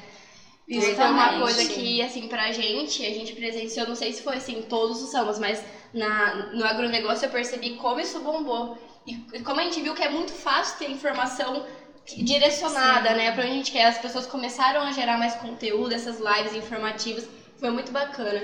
[0.70, 1.40] Isso foi uma Exatamente.
[1.40, 5.12] coisa que, assim, pra gente, a gente presenciou, não sei se foi assim, todos os
[5.12, 8.78] ramos, mas na, no agronegócio eu percebi como isso bombou.
[9.04, 11.66] E, como a gente viu que é muito fácil ter informação
[12.06, 13.32] direcionada, né?
[13.32, 13.86] Pra onde a gente quer.
[13.86, 17.28] As pessoas começaram a gerar mais conteúdo, essas lives informativas.
[17.58, 18.40] Foi muito bacana.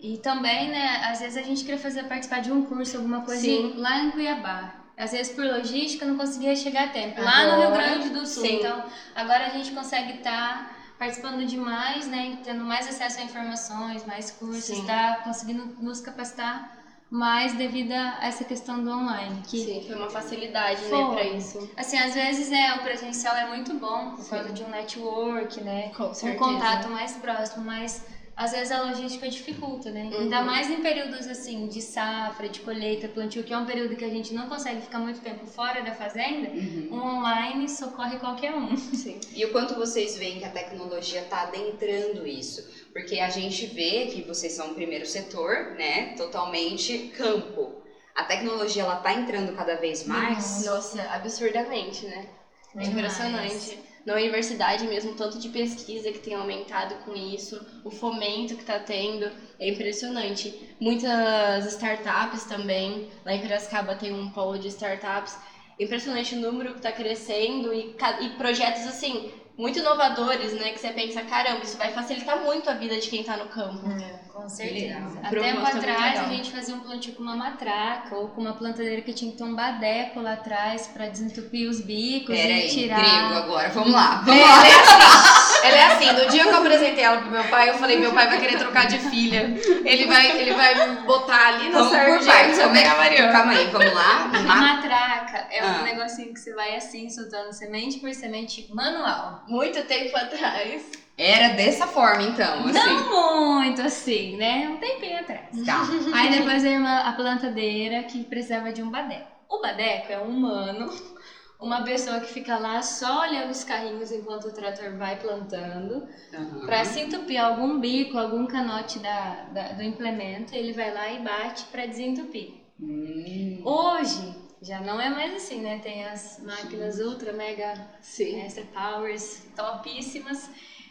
[0.00, 3.42] E também, né, às vezes a gente queria fazer participar de um curso, alguma coisa
[3.42, 3.74] Sim.
[3.76, 4.74] lá em Cuiabá.
[4.96, 7.20] Às vezes por logística não conseguia chegar a tempo.
[7.22, 8.42] Lá no Rio Agora, Grande do Sul.
[8.44, 8.56] sim.
[8.56, 14.04] Então, agora a gente consegue estar participando de mais, né, tendo mais acesso a informações,
[14.04, 14.86] mais cursos, Sim.
[14.86, 16.70] tá conseguindo nos capacitar
[17.10, 20.98] mais devido a essa questão do online, que Sim, foi uma facilidade, Foi.
[20.98, 21.58] né, pra isso.
[21.76, 24.30] Assim, às vezes, né, o presencial é muito bom por Sim.
[24.30, 25.90] causa de um network, né?
[25.96, 28.04] Com Um contato mais próximo, mas
[28.40, 30.04] às vezes a logística dificulta, né?
[30.04, 30.20] Uhum.
[30.20, 34.04] Ainda mais em períodos assim de safra, de colheita, plantio, que é um período que
[34.04, 36.48] a gente não consegue ficar muito tempo fora da fazenda.
[36.48, 36.88] Uhum.
[36.90, 38.74] Um online socorre qualquer um.
[38.96, 39.20] Sim.
[39.34, 42.66] E o quanto vocês veem que a tecnologia está adentrando isso?
[42.94, 46.14] Porque a gente vê que vocês são o primeiro setor, né?
[46.16, 47.82] Totalmente campo.
[48.14, 50.64] A tecnologia ela tá entrando cada vez mais.
[50.64, 52.26] Nossa, absurdamente, né?
[52.74, 52.88] É Demais.
[52.88, 53.89] impressionante.
[54.04, 58.78] Na universidade mesmo, tanto de pesquisa que tem aumentado com isso, o fomento que tá
[58.78, 60.76] tendo, é impressionante.
[60.80, 65.38] Muitas startups também, lá em Piracicaba tem um polo de startups.
[65.78, 70.72] É impressionante o número que tá crescendo e, e projetos assim, muito inovadores, né?
[70.72, 73.94] Que você pensa, caramba, isso vai facilitar muito a vida de quem tá no campo.
[74.40, 74.94] Com certeza.
[74.94, 75.12] Legal.
[75.22, 78.40] Há Pro tempo é atrás a gente fazia um plantio com uma matraca ou com
[78.40, 82.48] uma plantadeira que tinha que ter um badeco lá atrás pra desentupir os bicos Pera
[82.48, 82.98] e aí, tirar.
[83.00, 83.68] grego agora.
[83.70, 84.66] Vamos lá, vamos Ela lá.
[84.66, 87.74] é assim, ela é assim, no dia que eu apresentei ela pro meu pai, eu
[87.74, 89.54] falei, meu pai vai querer trocar de filha.
[89.84, 92.24] Ele vai, ele vai botar ali na partes.
[92.26, 92.88] sargento, Como é que...
[92.96, 93.32] Mariana?
[93.32, 94.30] Calma aí, vamos lá.
[94.32, 95.78] A Ma- matraca é Ah.
[95.80, 99.44] um negocinho que você vai assim, soltando semente por semente manual.
[99.48, 100.82] Muito tempo atrás.
[101.22, 102.78] Era dessa forma, então, assim.
[102.78, 104.66] Não muito assim, né?
[104.70, 105.48] Um tempinho atrás.
[105.66, 105.82] Tá.
[106.14, 109.26] Aí depois veio uma, a plantadeira que precisava de um badeco.
[109.46, 110.86] O badeco é um humano,
[111.60, 116.02] uma pessoa que fica lá só olhando os carrinhos enquanto o trator vai plantando.
[116.32, 116.64] Aham.
[116.64, 121.18] Pra se entupir algum bico, algum canote da, da- do implemento, ele vai lá e
[121.18, 122.48] bate pra desentupir.
[122.80, 123.60] Hum.
[123.62, 125.78] Hoje já não é mais assim, né?
[125.78, 128.40] Tem as máquinas ultra, mega Sim.
[128.40, 130.50] extra powers, topíssimas,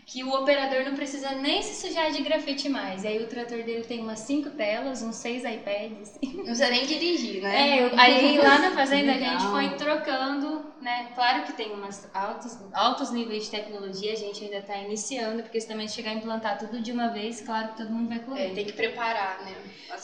[0.10, 3.04] que o operador não precisa nem se sujar de grafite mais.
[3.04, 6.14] E aí o trator dele tem umas cinco telas, uns seis iPads.
[6.24, 7.76] Não precisa nem dirigir, né?
[7.78, 11.12] É, eu- aí lá na fazenda a gente foi trocando, né?
[11.14, 15.62] Claro que tem umas altos, altos níveis de tecnologia, a gente ainda tá iniciando, porque
[15.62, 18.50] se também chegar a implantar tudo de uma vez, claro que todo mundo vai correr.
[18.50, 19.56] É, tem que preparar, né?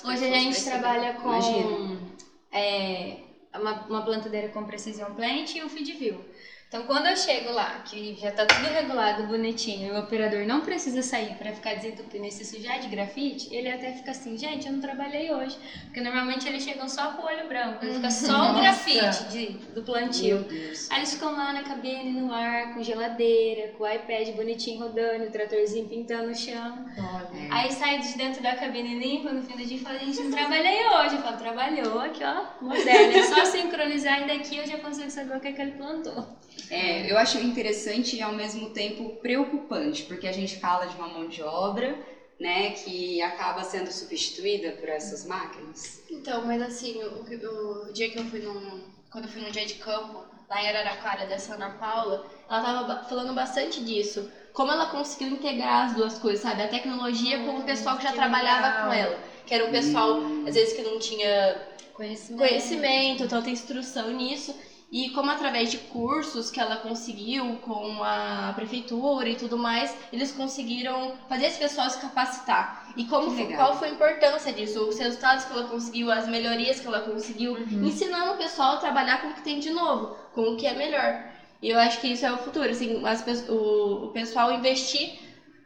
[0.04, 1.32] Hoje a gente trabalha com
[2.52, 3.18] é,
[3.56, 6.24] uma, uma plantadeira com Precision Plant e um feed view.
[6.76, 10.60] Então, quando eu chego lá, que já tá tudo regulado, bonitinho, e o operador não
[10.60, 14.68] precisa sair para ficar desentupindo e se sujar de grafite, ele até fica assim, gente,
[14.68, 15.58] eu não trabalhei hoje.
[15.86, 18.60] Porque normalmente eles chegam só com o olho branco, fica só o Nossa.
[18.60, 20.46] grafite de, do plantio.
[20.90, 25.28] Aí eles ficam lá na cabine, no ar, com geladeira, com o iPad bonitinho rodando,
[25.28, 26.86] o tratorzinho pintando o chão.
[26.98, 27.54] É.
[27.54, 30.32] Aí sai de dentro da cabine limpa no fim do dia e fala, gente, não
[30.32, 31.16] trabalhei hoje.
[31.16, 33.14] Eu falo, trabalhou aqui, ó, moderno.
[33.14, 36.36] É só sincronizar e daqui eu já consigo saber o que, é que ele plantou.
[36.70, 41.08] É, eu acho interessante e ao mesmo tempo preocupante, porque a gente fala de uma
[41.08, 41.98] mão de obra,
[42.40, 46.02] né, que acaba sendo substituída por essas máquinas.
[46.10, 48.84] Então, mas assim, o, o dia que eu fui num.
[49.12, 52.84] Quando eu fui num dia de campo, lá em Araraquara, dessa Ana Paula, ela tava
[52.84, 54.28] ba- falando bastante disso.
[54.52, 56.62] Como ela conseguiu integrar as duas coisas, sabe?
[56.62, 58.86] A tecnologia com o pessoal que já que trabalhava legal.
[58.88, 59.20] com ela.
[59.46, 61.62] Que era um pessoal, às vezes, que não tinha
[61.94, 62.38] Conhecimento.
[62.40, 64.54] conhecimento, tanta instrução nisso.
[65.00, 70.32] E como através de cursos que ela conseguiu com a prefeitura e tudo mais, eles
[70.32, 72.64] conseguiram fazer esse pessoal se capacitar.
[72.96, 74.80] E como foi- qual foi a importância disso?
[74.88, 77.86] Os resultados que ela conseguiu, as melhorias que ela conseguiu, Uhum.
[77.90, 80.74] ensinando o pessoal a trabalhar com o que tem de novo, com o que é
[80.74, 81.10] melhor.
[81.62, 85.10] E eu acho que isso é o futuro, assim, as o, o pessoal investir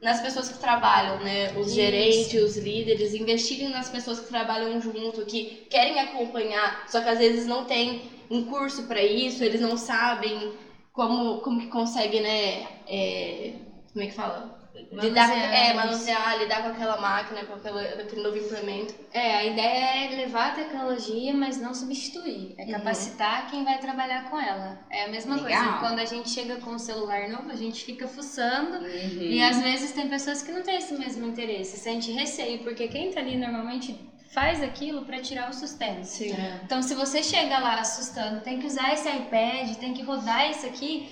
[0.01, 1.51] nas pessoas que trabalham, né?
[1.57, 7.09] Os gerentes, os líderes, investirem nas pessoas que trabalham junto, que querem acompanhar, só que
[7.09, 7.99] às vezes não tem
[8.29, 10.53] um curso para isso, eles não sabem
[10.91, 12.67] como, como que consegue, né?
[12.87, 13.53] é,
[13.91, 14.57] como é que fala?
[14.91, 15.75] Lidar Manusear é, isso.
[15.75, 18.93] manusear, lidar com aquela máquina, com aquela, aquele novo implemento.
[19.11, 22.55] É, a ideia é levar a tecnologia, mas não substituir.
[22.57, 22.71] É Uhum.
[22.71, 24.79] capacitar quem vai trabalhar com ela.
[24.89, 25.49] É a mesma Legal.
[25.63, 25.79] coisa.
[25.79, 28.77] Quando a gente chega com um celular novo, a gente fica fuçando.
[28.77, 29.31] Uhum.
[29.31, 33.11] E às vezes tem pessoas que não têm esse mesmo interesse, sente receio, porque quem
[33.11, 33.99] tá ali normalmente
[34.33, 36.03] faz aquilo para tirar o sustento.
[36.03, 36.35] Sim.
[36.63, 40.65] Então, se você chega lá assustando, tem que usar esse iPad, tem que rodar isso
[40.65, 41.09] aqui,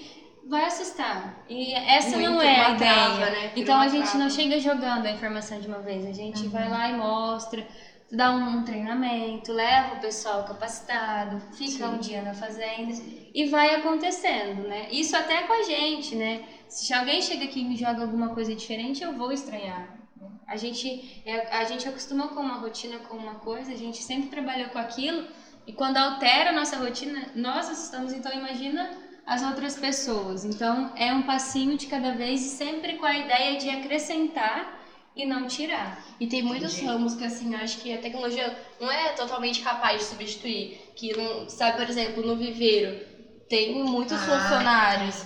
[0.48, 1.44] vai assustar.
[1.50, 2.94] E essa não Muito, é a ideia.
[2.94, 3.52] trava, né?
[3.56, 4.30] Então, a gente não trava.
[4.30, 6.50] chega jogando a informação de uma vez, a gente Uhum.
[6.50, 7.68] vai lá e mostra,
[8.12, 11.96] dá um treinamento, leva o pessoal capacitado, fica Sim.
[11.96, 12.94] um dia na fazenda
[13.34, 14.88] e vai acontecendo, né?
[14.92, 16.42] Isso até com a gente, né?
[16.70, 19.97] Se alguém chega aqui e me joga alguma coisa diferente, eu vou estranhar.
[20.46, 24.30] A gente, é- a gente acostumou com uma rotina, com uma coisa, a gente sempre
[24.30, 25.26] trabalhou com aquilo,
[25.66, 28.90] e quando altera a nossa rotina, nós assustamos, então imagina
[29.26, 30.46] as outras pessoas.
[30.46, 34.74] Então é um passinho de cada vez e sempre com a ideia de acrescentar
[35.16, 36.02] e não tirar.
[36.20, 36.86] E tem muitos Entendi.
[36.88, 40.78] ramos que, assim, acho que a tecnologia não é totalmente capaz de substituir.
[40.96, 42.96] Que não, sabe, por exemplo, no viveiro,
[43.50, 45.26] tem muitos Ah, funcionários.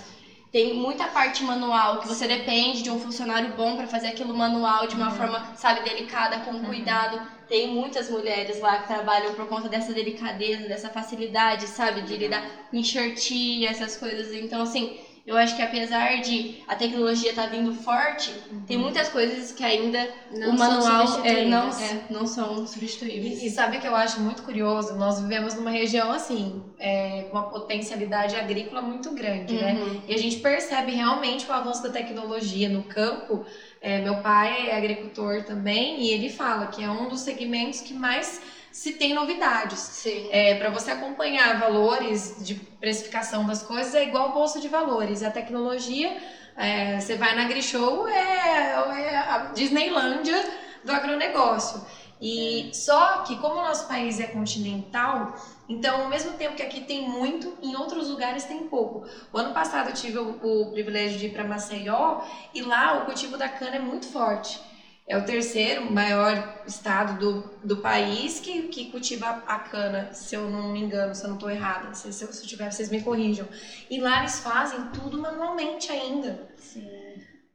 [0.52, 4.86] Tem muita parte manual que você depende de um funcionário bom para fazer aquilo manual
[4.86, 5.16] de uma Uhum.
[5.16, 7.20] forma, sabe, delicada, com cuidado.
[7.48, 12.46] Tem muitas mulheres lá que trabalham por conta dessa delicadeza, dessa facilidade, sabe, de lidar
[12.70, 14.30] com enxertia, essas coisas.
[14.32, 14.94] Então, assim,
[15.24, 18.34] eu acho que apesar de a tecnologia estar vindo forte,
[18.66, 23.40] tem muitas coisas que ainda Não o manual são é, não, é, não são substituíveis.
[23.40, 24.96] E, e sabe o que eu acho muito curioso?
[24.96, 29.74] Nós vivemos numa região assim, é, com uma potencialidade agrícola muito grande, né?
[29.74, 30.02] Uhum.
[30.08, 33.46] E a gente percebe realmente o avanço da tecnologia no campo.
[33.80, 37.94] É, meu pai é agricultor também e ele fala que é um dos segmentos que
[37.94, 38.40] mais
[38.72, 39.78] se tem novidades.
[39.78, 40.28] Sim.
[40.30, 45.22] É, para você acompanhar valores de precificação das coisas é igual bolsa de valores.
[45.22, 46.16] A tecnologia,
[46.56, 50.42] é, você vai na AgriShow, é, é a Disneylândia
[50.82, 51.80] do agronegócio.
[52.20, 55.34] E só que como o nosso país é continental,
[55.68, 59.04] então ao mesmo tempo que aqui tem muito, em outros lugares tem pouco.
[59.32, 62.20] O ano passado eu tive o, o privilégio de ir para Maceió
[62.54, 64.60] e lá o cultivo da cana é muito forte.
[65.08, 70.48] É o terceiro maior estado do, do país que, que cultiva a cana, se eu
[70.48, 71.92] não me engano, se eu não estou errada.
[71.94, 73.46] Se, se, eu- se eu tiver, vocês me corrijam.
[73.90, 76.48] E lá eles fazem tudo manualmente ainda.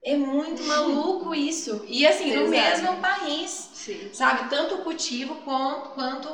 [0.04, 1.84] É muito maluco isso.
[1.88, 2.50] E assim, no Exato.
[2.52, 4.10] mesmo país, Sim.
[4.14, 4.50] sabe?
[4.50, 6.30] Tanto o cultivo quanto, quanto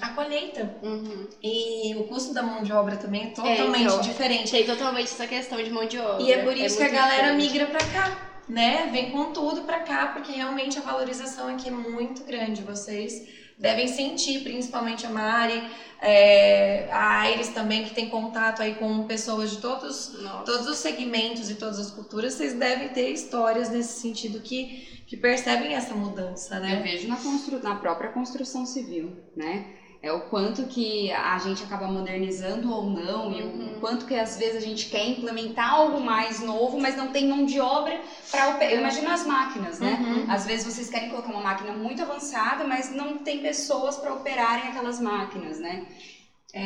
[0.00, 0.76] a colheita.
[0.82, 1.26] Uhum.
[1.42, 4.50] E o custo da mão de obra também é totalmente então, diferente.
[4.52, 6.22] Tem totalmente essa questão de mão de obra.
[6.22, 7.50] E é por isso que a galera diferente.
[7.52, 8.88] migra pra cá, né?
[8.92, 12.62] Vem com tudo pra cá, porque realmente a valorização aqui é muito grande.
[12.62, 13.28] Vocês
[13.58, 15.62] devem sentir, principalmente a Mari,
[16.00, 20.44] é, a Aires também, que tem contato aí com pessoas de todos, Nossa.
[20.44, 22.34] todos os segmentos e todas as culturas.
[22.34, 26.80] Vocês devem ter histórias nesse sentido que, que percebem essa mudança, Eu né?
[26.82, 27.62] vejo na, constru...
[27.62, 29.76] na própria construção civil, né?
[30.02, 33.76] É o quanto que a gente acaba modernizando ou não, e Uhum.
[33.76, 37.28] o quanto que às vezes a gente quer implementar algo mais novo, mas não tem
[37.28, 38.72] mão de obra para operar.
[38.72, 40.00] Eu imagino as máquinas, né?
[40.02, 40.24] Uhum.
[40.28, 44.66] Às vezes vocês querem colocar uma máquina muito avançada, mas não tem pessoas para operarem
[44.66, 45.86] aquelas máquinas, né?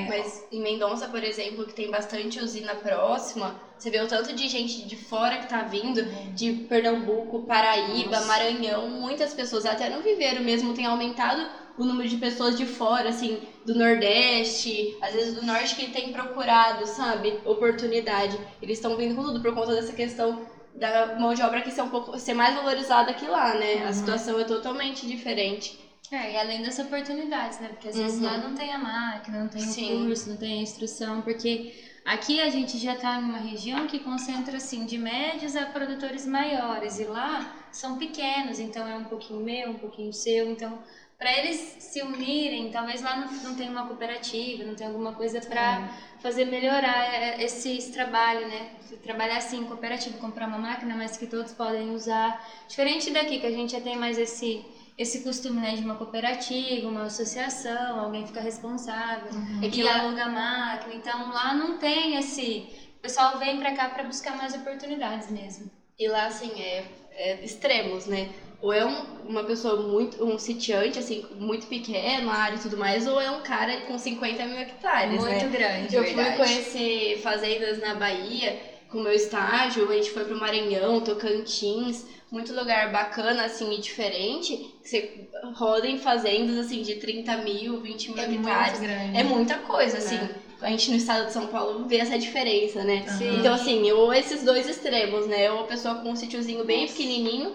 [0.08, 4.48] Mas em Mendonça, por exemplo, que tem bastante usina próxima, você vê o tanto de
[4.48, 6.02] gente de fora que tá vindo,
[6.34, 8.26] de Pernambuco, Paraíba, Nossa.
[8.26, 11.46] Maranhão, muitas pessoas, até no viveiro mesmo, tem aumentado
[11.78, 16.12] o número de pessoas de fora, assim, do Nordeste, às vezes do Norte, que tem
[16.12, 18.38] procurado, sabe, oportunidade.
[18.62, 20.40] Eles estão vindo com tudo por conta dessa questão
[20.74, 23.84] da mão de obra que ser um pouco ser mais valorizada que lá, né?
[23.86, 25.78] A situação é totalmente diferente.
[26.12, 27.68] É, e além das oportunidades, né?
[27.68, 28.24] Porque às vezes Uhum.
[28.24, 30.02] lá não tem a máquina, não tem Sim.
[30.02, 31.74] o curso, não tem a instrução, porque
[32.04, 37.00] aqui a gente já tá numa região que concentra, assim, de médios a produtores maiores,
[37.00, 40.78] e lá são pequenos, então é um pouquinho meu, um pouquinho seu, então
[41.18, 45.40] para eles se unirem, talvez lá não, não tenha uma cooperativa, não tenha alguma coisa
[45.40, 45.88] para
[46.20, 48.70] fazer melhorar é, esse, esse trabalho, né?
[49.02, 52.44] Trabalhar assim, em cooperativa, comprar uma máquina, mas que todos podem usar.
[52.68, 54.64] Diferente daqui, que a gente já tem mais esse
[54.98, 59.30] esse costume né, de uma cooperativa, uma associação, alguém fica responsável
[59.62, 60.94] É que e lá, aluga a máquina.
[60.94, 62.66] Então lá não tem esse.
[62.96, 65.70] O pessoal vem pra cá pra buscar mais oportunidades mesmo.
[65.98, 68.30] e lá assim, é, é extremos, né?
[68.66, 73.06] Ou é um- uma pessoa muito, um sitiante, assim, muito pequeno, área e tudo mais,
[73.06, 75.34] ou é um cara com 50 mil hectares, né?
[75.38, 75.94] Muito grande.
[75.94, 76.36] Eu Verdade.
[76.36, 78.58] fui conhecer fazendas na Bahia
[78.88, 84.56] com meu estágio, a gente foi pro Maranhão, Tocantins, muito lugar bacana, assim, e diferente.
[84.82, 85.10] que Você
[85.54, 88.78] roda em fazendas, assim, de 30 mil, 20 mil É muito hectares.
[88.80, 89.16] grande.
[89.16, 90.16] É muita coisa, assim.
[90.16, 90.46] É.
[90.64, 93.04] A gente no estado de São Paulo vê essa diferença, né?
[93.06, 93.38] Sim.
[93.38, 95.50] Então, assim, ou esses dois extremos, né?
[95.50, 97.52] Ou a pessoa com um sítiozinho bem pequenininho,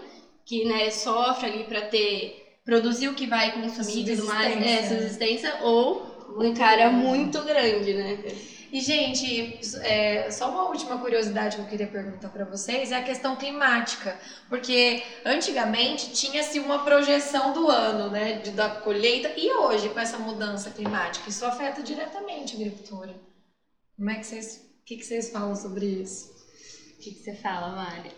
[0.51, 2.37] que, né, sofre ali pra ter...
[2.63, 4.89] Produzir o que vai consumir e tudo mais, é, Subsistência.
[4.89, 8.23] subsistência, ou um cara muito grande, né?
[8.71, 13.03] E, gente, é, só uma última curiosidade que eu queria perguntar para vocês é a
[13.03, 14.15] questão climática.
[14.47, 18.33] Porque antigamente tinha-se uma projeção do ano, né?
[18.33, 19.33] De, da colheita.
[19.35, 23.15] E hoje, com essa mudança climática, isso afeta diretamente a agricultura.
[23.97, 24.57] Como é que vocês.
[24.81, 26.29] O que, que vocês falam sobre isso?
[26.95, 28.11] O que, que você fala, Mari?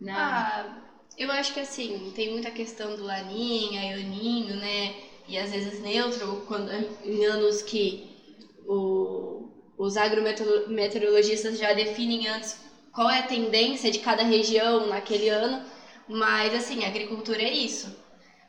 [0.00, 0.12] Não.
[0.12, 0.89] Ah,
[1.20, 4.94] eu acho que assim, tem muita questão do laninha, ioninho, né?
[5.28, 6.70] E às vezes neutro, quando,
[7.04, 8.02] em anos que
[8.66, 12.56] o, os agrometeorologistas já definem antes
[12.92, 15.60] qual é a tendência de cada região naquele ano.
[16.08, 17.94] Mas assim, agricultura é isso.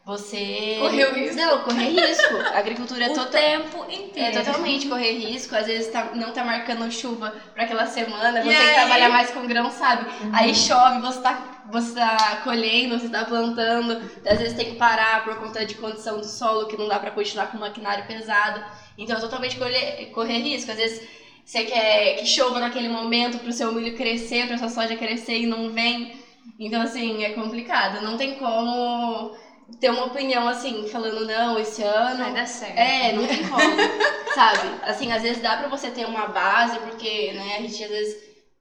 [0.04, 0.78] Você.
[0.80, 1.36] Correu risco.
[1.36, 2.36] Não, correr risco.
[2.54, 3.30] A agricultura é o total.
[3.30, 4.44] tempo É inteiro.
[4.44, 8.74] totalmente correr risco, às vezes tá, não tá marcando chuva pra aquela semana, você que
[8.74, 10.06] trabalha mais com grão sabe.
[10.34, 15.24] Aí chove, você tá, você tá colhendo, você tá plantando, às vezes tem que parar
[15.24, 18.64] por conta de condição do solo, que não dá pra continuar com maquinário pesado.
[18.98, 20.72] Então é totalmente correr, correr risco.
[20.72, 21.08] Às vezes
[21.46, 25.46] você quer que chova naquele momento pro seu milho crescer, pra sua soja crescer e
[25.46, 26.20] não vem.
[26.60, 28.02] Então, assim, é complicado.
[28.02, 29.32] Não tem como
[29.80, 32.20] ter uma opinião assim, falando, não, esse ano.
[32.22, 32.78] Vai dar certo.
[32.78, 33.60] É, não tem como,
[34.34, 34.78] sabe?
[34.84, 38.18] Assim, às vezes dá pra você ter uma base, porque, né, a gente às vezes,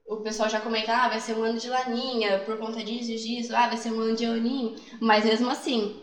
[0.07, 3.55] o pessoal já comenta, ah, vai ser um ano de laninha, por conta disso, disso,
[3.55, 5.97] ah, vai ser um ano de aninho, mas mesmo assim,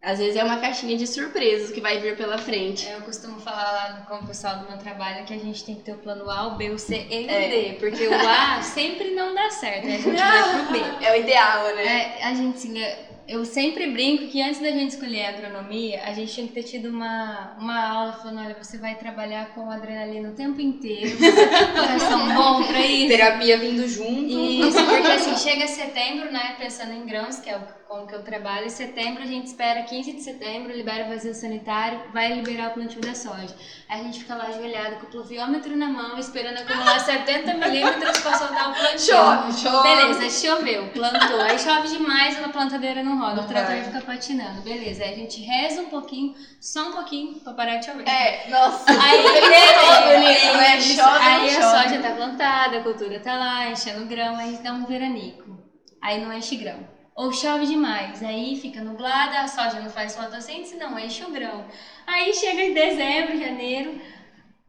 [0.00, 2.86] às vezes é uma caixinha de surpresas que vai vir pela frente.
[2.88, 5.82] Eu costumo falar lá com o pessoal do meu trabalho que a gente tem que
[5.84, 7.48] ter o plano A, o B, o C e o É.
[7.48, 10.78] D, porque o A sempre não dá certo, aí a gente vai pro B.
[11.04, 11.84] É o ideal, né?
[11.84, 16.02] É, a gente, assim, é- eu sempre brinco que antes da gente escolher a agronomia,
[16.02, 19.70] a gente tinha que ter tido uma, uma aula falando, olha, você vai trabalhar com
[19.70, 23.08] adrenalina o tempo inteiro, você tem um coração bom pra isso.
[23.08, 24.30] Terapia vindo junto.
[24.30, 28.22] Isso, porque assim, chega setembro, né, pensando em grãos, que é o- como que eu
[28.22, 32.68] trabalho, em setembro a gente espera 15 de setembro, libera o vazio sanitário, vai liberar
[32.68, 33.54] o plantio da soja.
[33.88, 38.18] Aí a gente fica lá ajoelhado com o pluviômetro na mão, esperando acumular 70 milímetros
[38.18, 39.16] pra soltar o plantio.
[39.16, 39.88] Chove, chove.
[39.88, 41.40] Beleza, choveu, plantou.
[41.40, 44.60] Aí chove demais, a plantadeira não roda, o trator fica patinando.
[44.60, 48.06] Beleza, aí a gente reza um pouquinho, só um pouquinho, pra parar de chover.
[48.06, 48.84] É, nossa.
[48.90, 50.76] Aí, todo nisso, né?
[50.76, 50.94] isso.
[50.94, 51.88] Chove, aí a chove.
[51.88, 55.56] soja tá plantada, a cultura tá lá, enchendo grão, aí dá um veranico.
[56.02, 56.97] Aí não enche grão.
[57.18, 61.64] Ou chove demais, aí fica nublada, a soja não faz fotossíntese, não enche o grão.
[62.06, 64.00] Aí chega em dezembro, janeiro,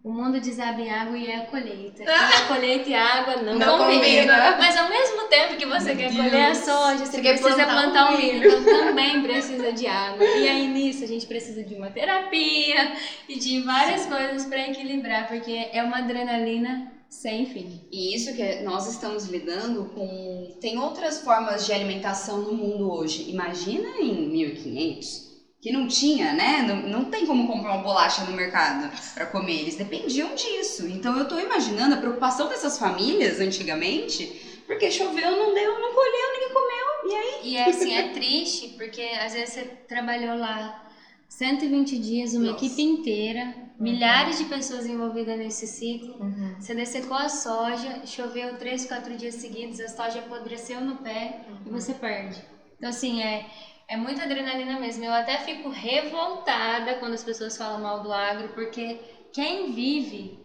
[0.04, 2.02] o mundo desaba em água e é a colheita.
[2.04, 4.00] E a colheita e a água não, Não combinam.
[4.02, 4.56] combina.
[4.58, 6.16] Mas ao mesmo tempo que você quer Deus.
[6.26, 8.48] colher a soja, você, Você precisa plantar plantar um um milho.
[8.52, 10.26] Então também precisa de água.
[10.26, 12.94] E aí nisso a gente precisa de uma terapia
[13.28, 17.82] e de várias coisas para equilibrar, porque é uma adrenalina sem fim.
[17.92, 20.56] E isso que nós estamos lidando com.
[20.62, 23.30] Tem outras formas de alimentação no mundo hoje.
[23.30, 25.30] Imagina em 1500,
[25.60, 26.62] que não tinha, né?
[26.62, 29.62] Não, não tem como comprar uma bolacha no mercado para comer.
[29.62, 30.88] Eles dependiam disso.
[30.88, 36.34] Então eu tô imaginando a preocupação dessas famílias antigamente, porque choveu, não deu, não colheu,
[36.34, 37.12] ninguém comeu.
[37.12, 37.42] E aí?
[37.44, 40.88] E é assim, é triste, porque às vezes você trabalhou lá
[41.28, 42.66] 120 dias, uma Nossa.
[42.66, 46.16] equipe inteira, milhares de pessoas envolvidas nesse ciclo.
[46.20, 46.56] Uhum.
[46.60, 51.70] Você dessecou a soja, choveu três, quatro dias seguidos, a soja apodreceu no pé e
[51.70, 52.44] você perde.
[52.78, 53.46] Então, assim, é,
[53.88, 55.06] é muita adrenalina mesmo.
[55.06, 59.00] Eu até fico revoltada quando as pessoas falam mal do agro, porque
[59.32, 60.40] quem vive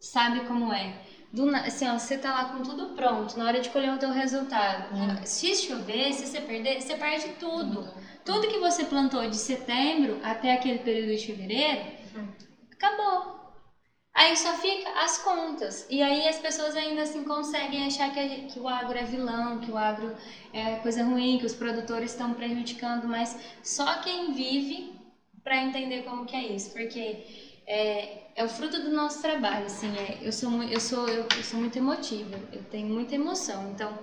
[0.00, 0.94] sabe como é.
[1.32, 4.10] Do, assim, ó, você tá lá com tudo pronto, na hora de colher o teu
[4.10, 4.88] resultado.
[5.24, 7.88] Se chover, se você perder, você perde tudo.
[8.24, 11.99] Tudo que você plantou de setembro até aquele período de fevereiro,
[12.72, 13.40] acabou.
[14.12, 15.86] Aí só fica as contas.
[15.88, 19.70] E aí as pessoas ainda assim conseguem achar que, que o agro é vilão, que
[19.70, 20.14] o agro
[20.52, 24.92] é coisa ruim, que os produtores estão prejudicando, mas só quem vive
[25.42, 27.24] para entender como que é isso, porque
[27.66, 31.42] é, é o fruto do nosso trabalho, assim, é, eu sou eu sou eu, eu
[31.44, 33.96] sou muito emotiva, eu tenho muita emoção, então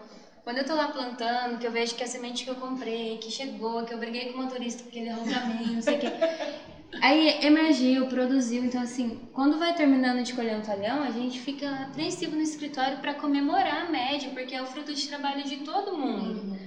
[0.47, 3.29] quando eu tô lá plantando, que eu vejo que a semente que eu comprei, que
[3.29, 5.99] chegou, que eu briguei com o motorista porque ele errou o caminho, não sei o
[5.99, 6.07] quê.
[7.03, 11.69] Aí emergiu, produziu, então assim, quando vai terminando de colher um talhão, a gente fica
[11.89, 15.97] apreensivo no escritório para comemorar a média, porque é o fruto de trabalho de todo
[15.97, 16.57] mundo.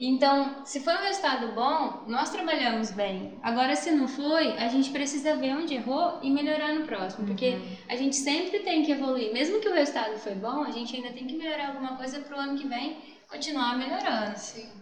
[0.00, 3.38] Então, se foi um resultado bom, nós trabalhamos bem.
[3.42, 7.56] Agora, se não foi, a gente precisa ver onde errou e melhorar no próximo, porque
[7.88, 9.32] a gente sempre tem que evoluir.
[9.32, 12.36] Mesmo que o resultado foi bom, a gente ainda tem que melhorar alguma coisa para
[12.36, 12.96] o ano que vem
[13.28, 14.34] continuar melhorando.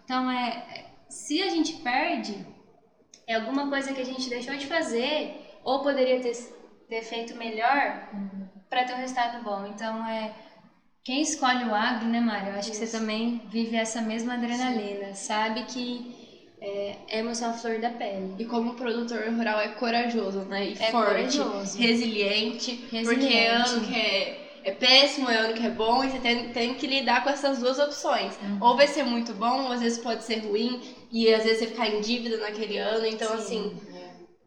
[0.04, 2.46] Então, é, é, se a gente perde,
[3.26, 6.32] é alguma coisa que a gente deixou de fazer ou poderia ter,
[6.88, 8.08] ter feito melhor
[8.70, 9.66] para ter um resultado bom.
[9.66, 10.32] Então, é
[11.02, 12.52] quem escolhe o agro, né, Mário?
[12.52, 16.14] Eu acho que você também vive essa mesma adrenalina, sabe que
[16.60, 18.34] é, é emoção à flor da pele.
[18.38, 20.66] E como produtor rural é corajoso, né?
[20.66, 21.78] E É forte, corajoso.
[21.78, 23.36] resiliente, porque Resiliente.
[23.36, 26.74] é ano que é, é péssimo, é ano que é bom, e você tem, tem
[26.74, 28.36] que lidar com essas duas opções.
[28.42, 28.58] Uhum.
[28.60, 31.66] Ou vai ser muito bom, ou às vezes pode ser ruim, e às vezes você
[31.68, 33.06] ficar em dívida naquele ano.
[33.06, 33.72] Então, assim,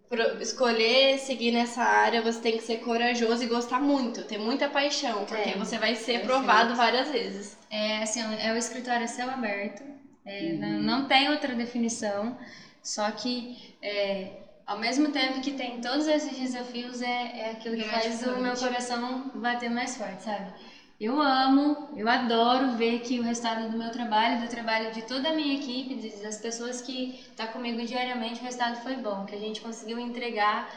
[0.10, 4.68] pro- escolher seguir nessa área, você tem que ser corajoso e gostar muito, ter muita
[4.68, 6.26] paixão, porque É, você vai ser perfeito.
[6.28, 7.58] provado várias vezes.
[7.70, 9.84] É assim, é o escritório a céu aberto,
[10.26, 10.60] é, Uhum.
[10.60, 12.38] não, não tem outra definição,
[12.84, 14.39] só que é,
[14.72, 18.56] ao mesmo tempo que tem todos esses desafios, é, é aquilo que faz o meu
[18.64, 20.54] coração bater mais forte, sabe?
[21.00, 25.30] Eu amo, eu adoro ver que o resultado do meu trabalho, do trabalho de toda
[25.30, 26.98] a minha equipe, das pessoas que
[27.30, 30.70] estão comigo diariamente, o resultado foi bom, que a gente conseguiu entregar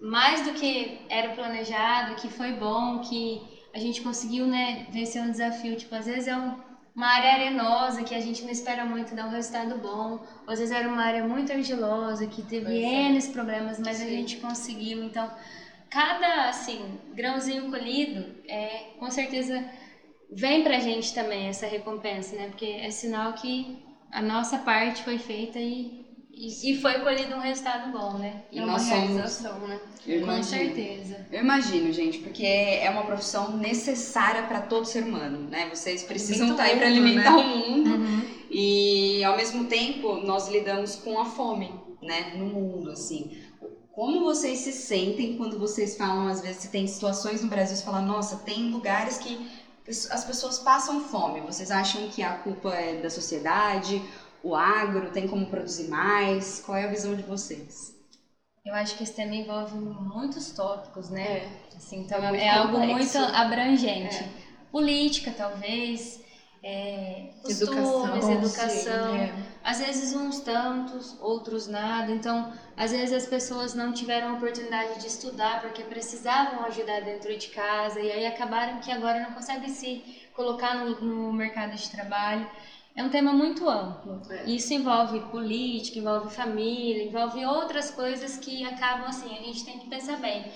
[0.00, 3.40] mais do que era planejado, que foi bom, que
[3.74, 5.76] a gente conseguiu, né, vencer um desafio.
[5.76, 6.65] Tipo, às vezes é um-
[6.96, 10.14] uma área arenosa que a gente não espera muito dar um resultado bom,
[10.46, 14.38] ou às vezes era uma área muito argilosa que teve N problemas, mas a gente
[14.38, 15.02] conseguiu.
[15.02, 15.32] Então,
[15.90, 19.66] cada, assim, grãozinho colhido, é, com certeza
[20.30, 22.48] vem pra gente também essa recompensa, né?
[22.48, 23.78] Porque é sinal que
[24.10, 26.05] a nossa parte foi feita e,
[26.36, 28.42] e, e foi colhido um resultado bom, né?
[28.52, 29.80] E é uma nós somos- realização, né?
[30.06, 30.44] Eu Com imagino.
[30.44, 31.26] certeza.
[31.32, 35.68] Eu imagino, gente, porque é uma profissão necessária para todo ser humano, né?
[35.74, 37.42] Vocês precisam estar aí o para alimentar né?
[37.42, 38.24] o mundo Uhum.
[38.50, 43.36] e ao mesmo tempo nós lidamos com a fome, né, no mundo, assim.
[43.90, 47.82] Como vocês se sentem quando vocês falam, às vezes, se tem situações no Brasil, você
[47.82, 49.50] fala, nossa, tem lugares que
[50.10, 51.40] as pessoas passam fome.
[51.40, 54.02] Vocês acham que a culpa é da sociedade,
[54.42, 56.60] o agro, tem como produzir mais?
[56.60, 57.94] Qual é a visão de vocês?
[58.64, 61.42] Eu acho que esse tema envolve muitos tópicos, né?
[61.44, 61.76] É.
[61.76, 64.24] Assim, então É é, algo muito abrangente.
[64.70, 66.20] Política, talvez,
[66.62, 69.14] é, costumes, educação.
[69.14, 69.32] sim, é.
[69.62, 72.10] Às vezes uns tantos, outros nada.
[72.12, 77.48] Então, às vezes as pessoas não tiveram oportunidade de estudar porque precisavam ajudar dentro de
[77.48, 82.48] casa e aí acabaram que agora não conseguem se colocar no, no mercado de trabalho.
[82.96, 84.22] É um tema muito amplo.
[84.30, 84.48] É.
[84.50, 89.86] Isso envolve política, envolve família, envolve outras coisas que acabam assim, a gente tem que
[89.88, 90.50] pensar bem.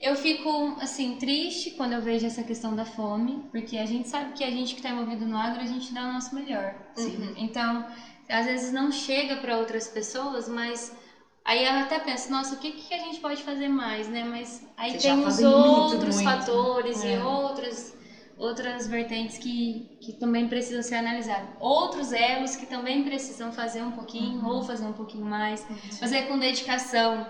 [0.00, 4.34] Eu fico assim triste quando eu vejo essa questão da fome, porque a gente sabe
[4.34, 6.74] que a gente que está envolvido no agro, a gente dá o nosso melhor.
[6.94, 7.34] Sim.
[7.36, 7.84] Então,
[8.28, 10.94] às vezes não chega para outras pessoas, mas
[11.44, 14.22] aí eu até penso, nossa, o que, que a gente pode fazer mais, né?
[14.22, 16.30] Mas aí Vocês tem os outros muito.
[16.30, 17.24] fatores e É.
[17.24, 17.97] outras
[18.38, 21.48] outras vertentes que, que também precisam ser analisadas.
[21.58, 25.66] Outros elos que também precisam fazer um pouquinho ou fazer um pouquinho mais,
[25.98, 27.26] fazer com dedicação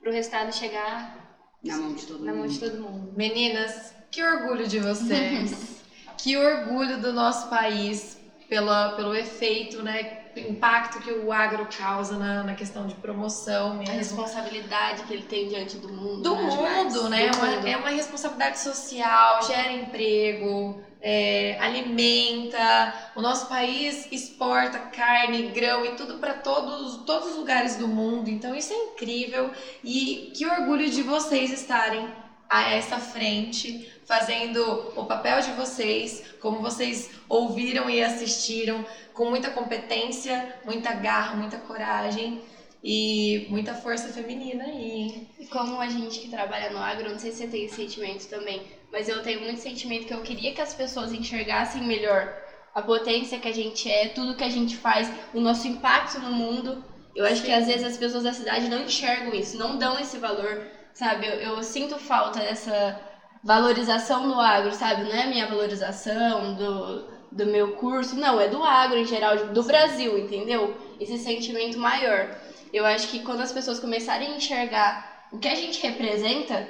[0.00, 2.52] para o resultado chegar Na mão de todo na mão mundo.
[2.52, 3.12] de todo mundo.
[3.16, 5.84] Meninas, que orgulho de vocês.
[6.16, 10.25] que orgulho do nosso país pela, pelo efeito, né?
[10.38, 13.94] Impacto que o agro causa na, na questão de promoção A mesmo.
[13.94, 16.22] responsabilidade que ele tem diante do mundo.
[16.22, 16.42] Do né?
[16.42, 17.26] mundo, né?
[17.26, 17.66] É Do uma, mundo.
[17.66, 22.94] é uma responsabilidade social, gera emprego, é, alimenta.
[23.14, 28.28] O nosso país exporta carne, grão e tudo para todos, todos os lugares do mundo.
[28.28, 29.50] Então isso é incrível
[29.82, 32.08] e que orgulho de vocês estarem
[32.48, 39.50] a essa frente, fazendo o papel de vocês, como vocês ouviram e assistiram, com muita
[39.50, 42.40] competência, muita garra, muita coragem
[42.82, 45.26] e muita força feminina aí.
[45.40, 48.28] E como a gente que trabalha no agro, não sei se você tem esse sentimento
[48.28, 52.32] também, mas eu tenho muito sentimento que eu queria que as pessoas enxergassem melhor
[52.72, 56.30] a potência que a gente é, tudo que a gente faz, o nosso impacto no
[56.30, 56.84] mundo.
[57.14, 60.18] Eu acho que às vezes as pessoas da cidade não enxergam isso, não dão esse
[60.18, 61.26] valor, sabe?
[61.26, 63.00] Eu, eu sinto falta dessa
[63.42, 65.04] valorização do agro, sabe?
[65.04, 69.36] Não é a minha valorização do, do meu curso, não, é do agro em geral,
[69.36, 70.74] do Brasil, entendeu?
[71.00, 72.28] Esse sentimento maior.
[72.72, 76.68] Eu acho que quando as pessoas começarem a enxergar o que a gente representa,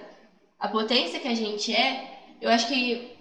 [0.59, 2.03] a potência que a gente é,
[2.41, 3.15] eu acho que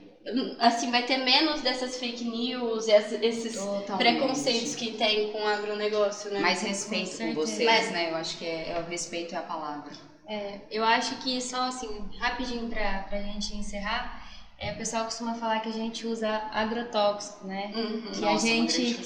[0.60, 3.98] assim, vai ter menos dessas fake news e esses Totalmente.
[3.98, 6.40] preconceitos que tem com o agronegócio, né?
[6.40, 8.10] Mais respeito Com vocês, Mas- né?
[8.10, 9.92] Eu acho que é, é o respeito é a palavra.
[10.28, 14.24] É, eu acho que só assim, rapidinho pra, pra gente encerrar,
[14.58, 17.72] é, o pessoal costuma falar que a gente usa agrotóxico, né?
[17.76, 18.12] Uhum.
[18.12, 18.98] Que Nossa, a gente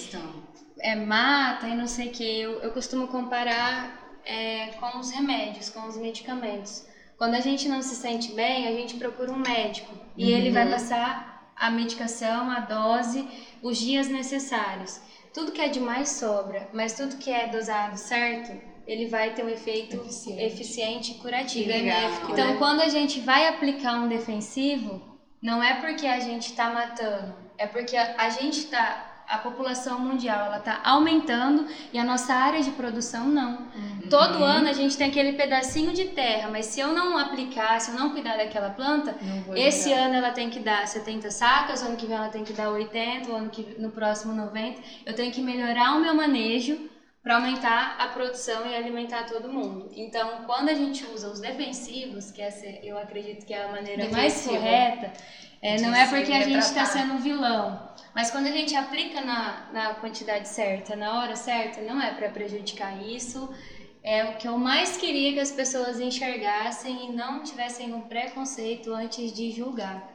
[0.79, 2.39] é, mata e não sei o que.
[2.41, 6.85] Eu, eu costumo comparar é, com os remédios, com os medicamentos.
[7.17, 10.69] Quando a gente não se sente bem, a gente procura um médico e ele vai
[10.69, 13.27] passar a medicação, a dose,
[13.61, 15.01] os dias necessários.
[15.33, 18.57] Tudo que é demais sobra, mas tudo que é dosado certo,
[18.89, 20.43] ele vai ter um efeito Eficiente.
[20.43, 21.67] eficiente e curativo.
[21.67, 22.55] Benéfico, Então, né?
[22.57, 24.99] quando a gente vai aplicar um defensivo,
[25.41, 29.99] não é porque a gente está matando, é porque a, a gente está, a população
[29.99, 33.67] mundial, ela está aumentando e a nossa área de produção não.
[34.09, 37.91] Todo ano a gente tem aquele pedacinho de terra, mas se eu não aplicar, se
[37.91, 39.15] eu não cuidar daquela planta,
[39.55, 42.53] esse ano ela tem que dar 70 sacas, o ano que vem ela tem que
[42.53, 44.81] dar 80, o ano que no próximo 90.
[45.05, 46.89] Eu tenho que melhorar o meu manejo
[47.21, 49.89] para aumentar a produção e alimentar todo mundo.
[49.93, 54.09] Então, quando a gente usa os defensivos, que essa eu acredito que é a maneira
[54.09, 55.11] mais correta,
[55.61, 59.67] é, não é porque a gente está sendo vilão, mas quando a gente aplica na,
[59.73, 63.53] na quantidade certa, na hora certa, não é para prejudicar isso.
[64.01, 68.93] É o que eu mais queria que as pessoas enxergassem e não tivessem um preconceito
[68.93, 70.09] antes de julgar.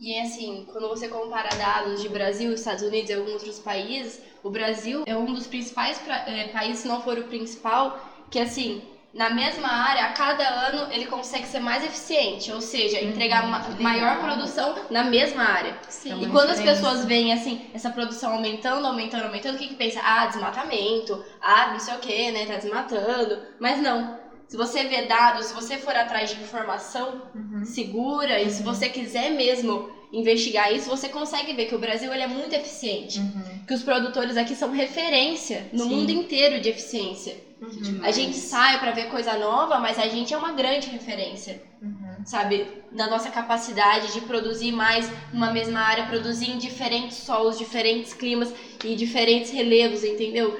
[0.00, 4.48] E assim, quando você compara dados de Brasil, Estados Unidos e alguns outros países, o
[4.48, 8.82] Brasil é um dos principais pra- eh, países, se não for o principal, que assim,
[9.12, 13.68] na mesma área, a cada ano ele consegue ser mais eficiente, ou seja, entregar ma-
[13.78, 15.76] maior produção na mesma área.
[15.88, 16.12] Sim.
[16.12, 19.68] É E uma quando as pessoas veem assim, essa produção aumentando, aumentando, aumentando, o que
[19.68, 20.00] que pensa?
[20.02, 23.42] Ah, desmatamento, ah, não sei o que, né, tá desmatando.
[23.58, 24.19] Mas não.
[24.50, 27.64] Se você vê dados, se você for atrás de informação Uhum.
[27.64, 32.24] segura e se você quiser mesmo investigar isso, você consegue ver que o Brasil ele
[32.24, 33.20] é muito eficiente.
[33.20, 33.60] Uhum.
[33.64, 35.90] Que os produtores aqui são referência no Sim.
[35.90, 37.40] mundo inteiro de eficiência.
[37.62, 38.00] Uhum.
[38.02, 42.26] A gente sai pra ver coisa nova, mas a gente é uma grande referência Uhum.
[42.26, 48.12] sabe, da nossa capacidade de produzir mais uma mesma área, produzir em diferentes solos, diferentes
[48.12, 48.52] climas
[48.84, 50.58] e diferentes relevos, entendeu?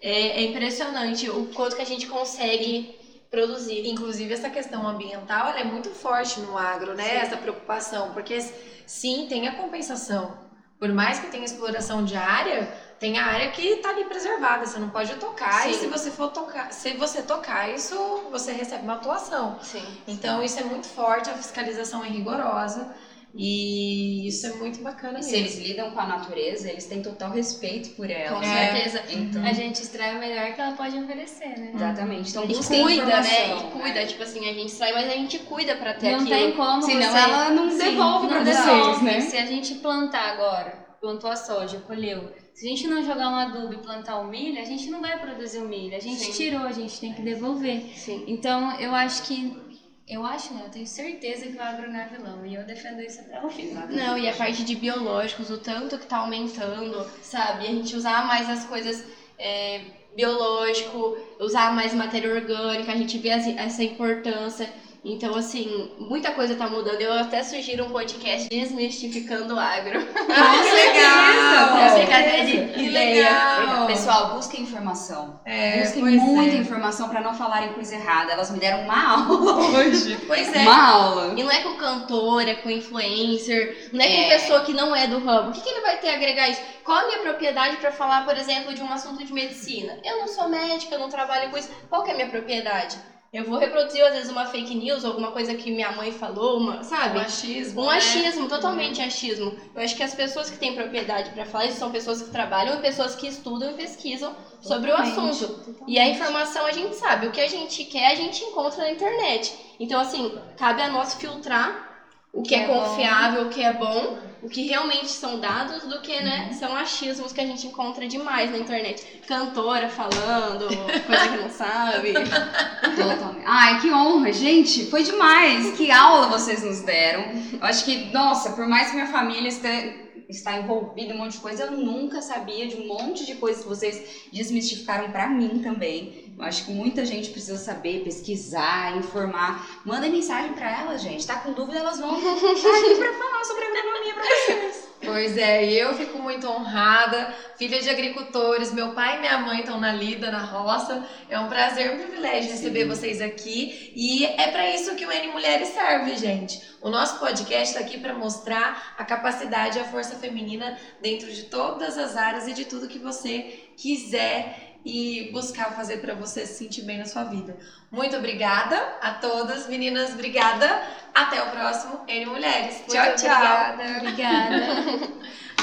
[0.00, 3.01] É, é impressionante o quanto que a gente consegue
[3.32, 3.88] produzir.
[3.88, 7.08] Inclusive, essa questão ambiental ela é muito forte no agro, né?
[7.08, 7.16] Sim.
[7.16, 8.12] Essa preocupação.
[8.12, 8.38] Porque,
[8.86, 10.36] sim, tem a compensação.
[10.78, 14.66] Por mais que tenha exploração de área, tem a área que está ali preservada.
[14.66, 15.68] Você não pode tocar.
[15.70, 15.80] E Sim.
[15.80, 17.96] se você for tocar, se você tocar isso,
[18.30, 19.58] você recebe uma atuação.
[19.62, 19.84] Sim.
[20.06, 22.86] Então, isso é muito forte, a fiscalização é rigorosa.
[23.34, 27.30] E isso é muito bacana E se eles lidam com a natureza, eles têm total
[27.30, 28.38] respeito por ela.
[28.38, 28.72] Com É.
[28.74, 29.02] certeza.
[29.10, 31.72] Então, A gente extrai o melhor que ela pode oferecer, né?
[31.74, 32.30] exatamente.
[32.30, 33.56] Então, E cuida, né?
[33.56, 36.30] E cuida, tipo assim, a gente sai, mas a gente cuida pra ter Não aquilo.
[36.30, 37.18] tem como Senão você...
[37.18, 39.04] ela não Sim, devolve pra não vocês, devolve.
[39.04, 39.20] né?
[39.20, 42.32] Se a gente plantar agora, plantou a soja, colheu.
[42.54, 45.18] Se a gente não jogar um adubo e plantar o milho, a gente não vai
[45.18, 45.96] produzir o milho.
[45.96, 46.32] A gente Sim.
[46.32, 47.82] tirou, a gente tem que devolver.
[47.96, 48.24] Sim.
[48.28, 49.71] Então, eu acho que...
[50.06, 50.62] Eu acho, né?
[50.64, 52.44] Eu tenho certeza que o agro não é vilão.
[52.44, 53.72] E eu defendo isso até o fim.
[53.90, 57.66] Não, e a parte de biológicos, o tanto que tá aumentando, sabe?
[57.66, 59.04] A gente usar mais as coisas
[59.38, 59.80] é,
[60.14, 64.68] biológico, usar mais matéria orgânica, a gente vê essa importância.
[65.04, 67.00] Então, assim, muita coisa tá mudando.
[67.00, 69.98] Eu até sugiro um podcast desmistificando o agro.
[69.98, 71.68] Ah, que legal!
[71.76, 73.22] Pra ficar de Que ideia.
[73.24, 73.86] legal!
[73.88, 75.40] Pessoal, busquem informação.
[75.44, 76.58] É, busquem muita é.
[76.60, 78.30] informação pra não falarem coisa errada.
[78.32, 80.16] Elas me deram uma aula hoje.
[80.24, 80.58] Pois é.
[80.60, 81.34] Uma aula.
[81.36, 84.28] E não é com cantor, é com influencer, não é com É.
[84.38, 85.50] pessoa que não é do ramo.
[85.50, 86.60] O que, que ele vai ter a agregar isso?
[86.84, 89.98] Qual a minha propriedade pra falar, por exemplo, de um assunto de medicina?
[90.04, 91.70] Eu não sou médica, eu não trabalho com isso.
[91.88, 92.96] Qual que é a minha propriedade?
[93.32, 96.82] Eu vou reproduzir, às vezes, uma fake news, alguma coisa que minha mãe falou, uma,
[96.82, 97.16] sabe?
[97.16, 97.80] Um achismo.
[97.80, 97.96] Um né?
[97.96, 99.56] achismo, totalmente achismo.
[99.74, 102.74] Eu acho que as pessoas que têm propriedade pra falar isso são pessoas que trabalham
[102.74, 105.74] e pessoas que estudam e pesquisam sobre o Totalmente, assunto.
[105.88, 107.26] E a informação a gente sabe.
[107.26, 109.54] O que a gente quer, a gente encontra na internet.
[109.80, 111.91] Então, assim, cabe a nós filtrar
[112.32, 112.80] o que é, é bom.
[112.80, 117.32] confiável, o que é bom, o que realmente são dados, do que, né, são achismos
[117.32, 119.22] que a gente encontra demais na internet.
[119.28, 120.66] Cantora falando,
[121.06, 122.14] coisa que não sabe.
[122.96, 123.44] Totalmente.
[123.46, 124.86] Ai, que honra, gente.
[124.86, 125.76] Foi demais.
[125.76, 127.24] Que aula vocês nos deram.
[127.52, 130.01] Eu acho que, nossa, por mais que minha família esteja
[130.36, 133.62] está envolvida em um monte de coisa, eu nunca sabia de um monte de coisas
[133.62, 136.32] que vocês desmistificaram pra mim também.
[136.36, 139.82] Eu acho que muita gente precisa saber, pesquisar, informar.
[139.84, 141.26] Manda mensagem pra elas, gente.
[141.26, 144.91] Tá com dúvida, elas vão estar aqui pra falar sobre agronomia pra vocês.
[145.04, 149.80] Pois é, eu fico muito honrada, filha de agricultores, meu pai e minha mãe estão
[149.80, 151.04] na lida, na roça.
[151.28, 152.50] É um prazer, um privilégio Sim.
[152.50, 153.92] receber vocês aqui.
[153.96, 156.62] E é para isso que o N Mulheres serve, gente.
[156.80, 161.44] O nosso podcast está aqui para mostrar a capacidade e a força feminina dentro de
[161.44, 166.54] todas as áreas e de tudo que você quiser e buscar fazer para você se
[166.54, 167.56] sentir bem na sua vida.
[167.90, 170.82] Muito obrigada a todas, meninas, obrigada.
[171.14, 172.76] Até o próximo N Mulheres.
[172.78, 173.36] Muito tchau, tchau.
[173.36, 173.98] obrigada.
[173.98, 175.12] Obrigada.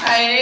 [0.02, 0.40] Aê!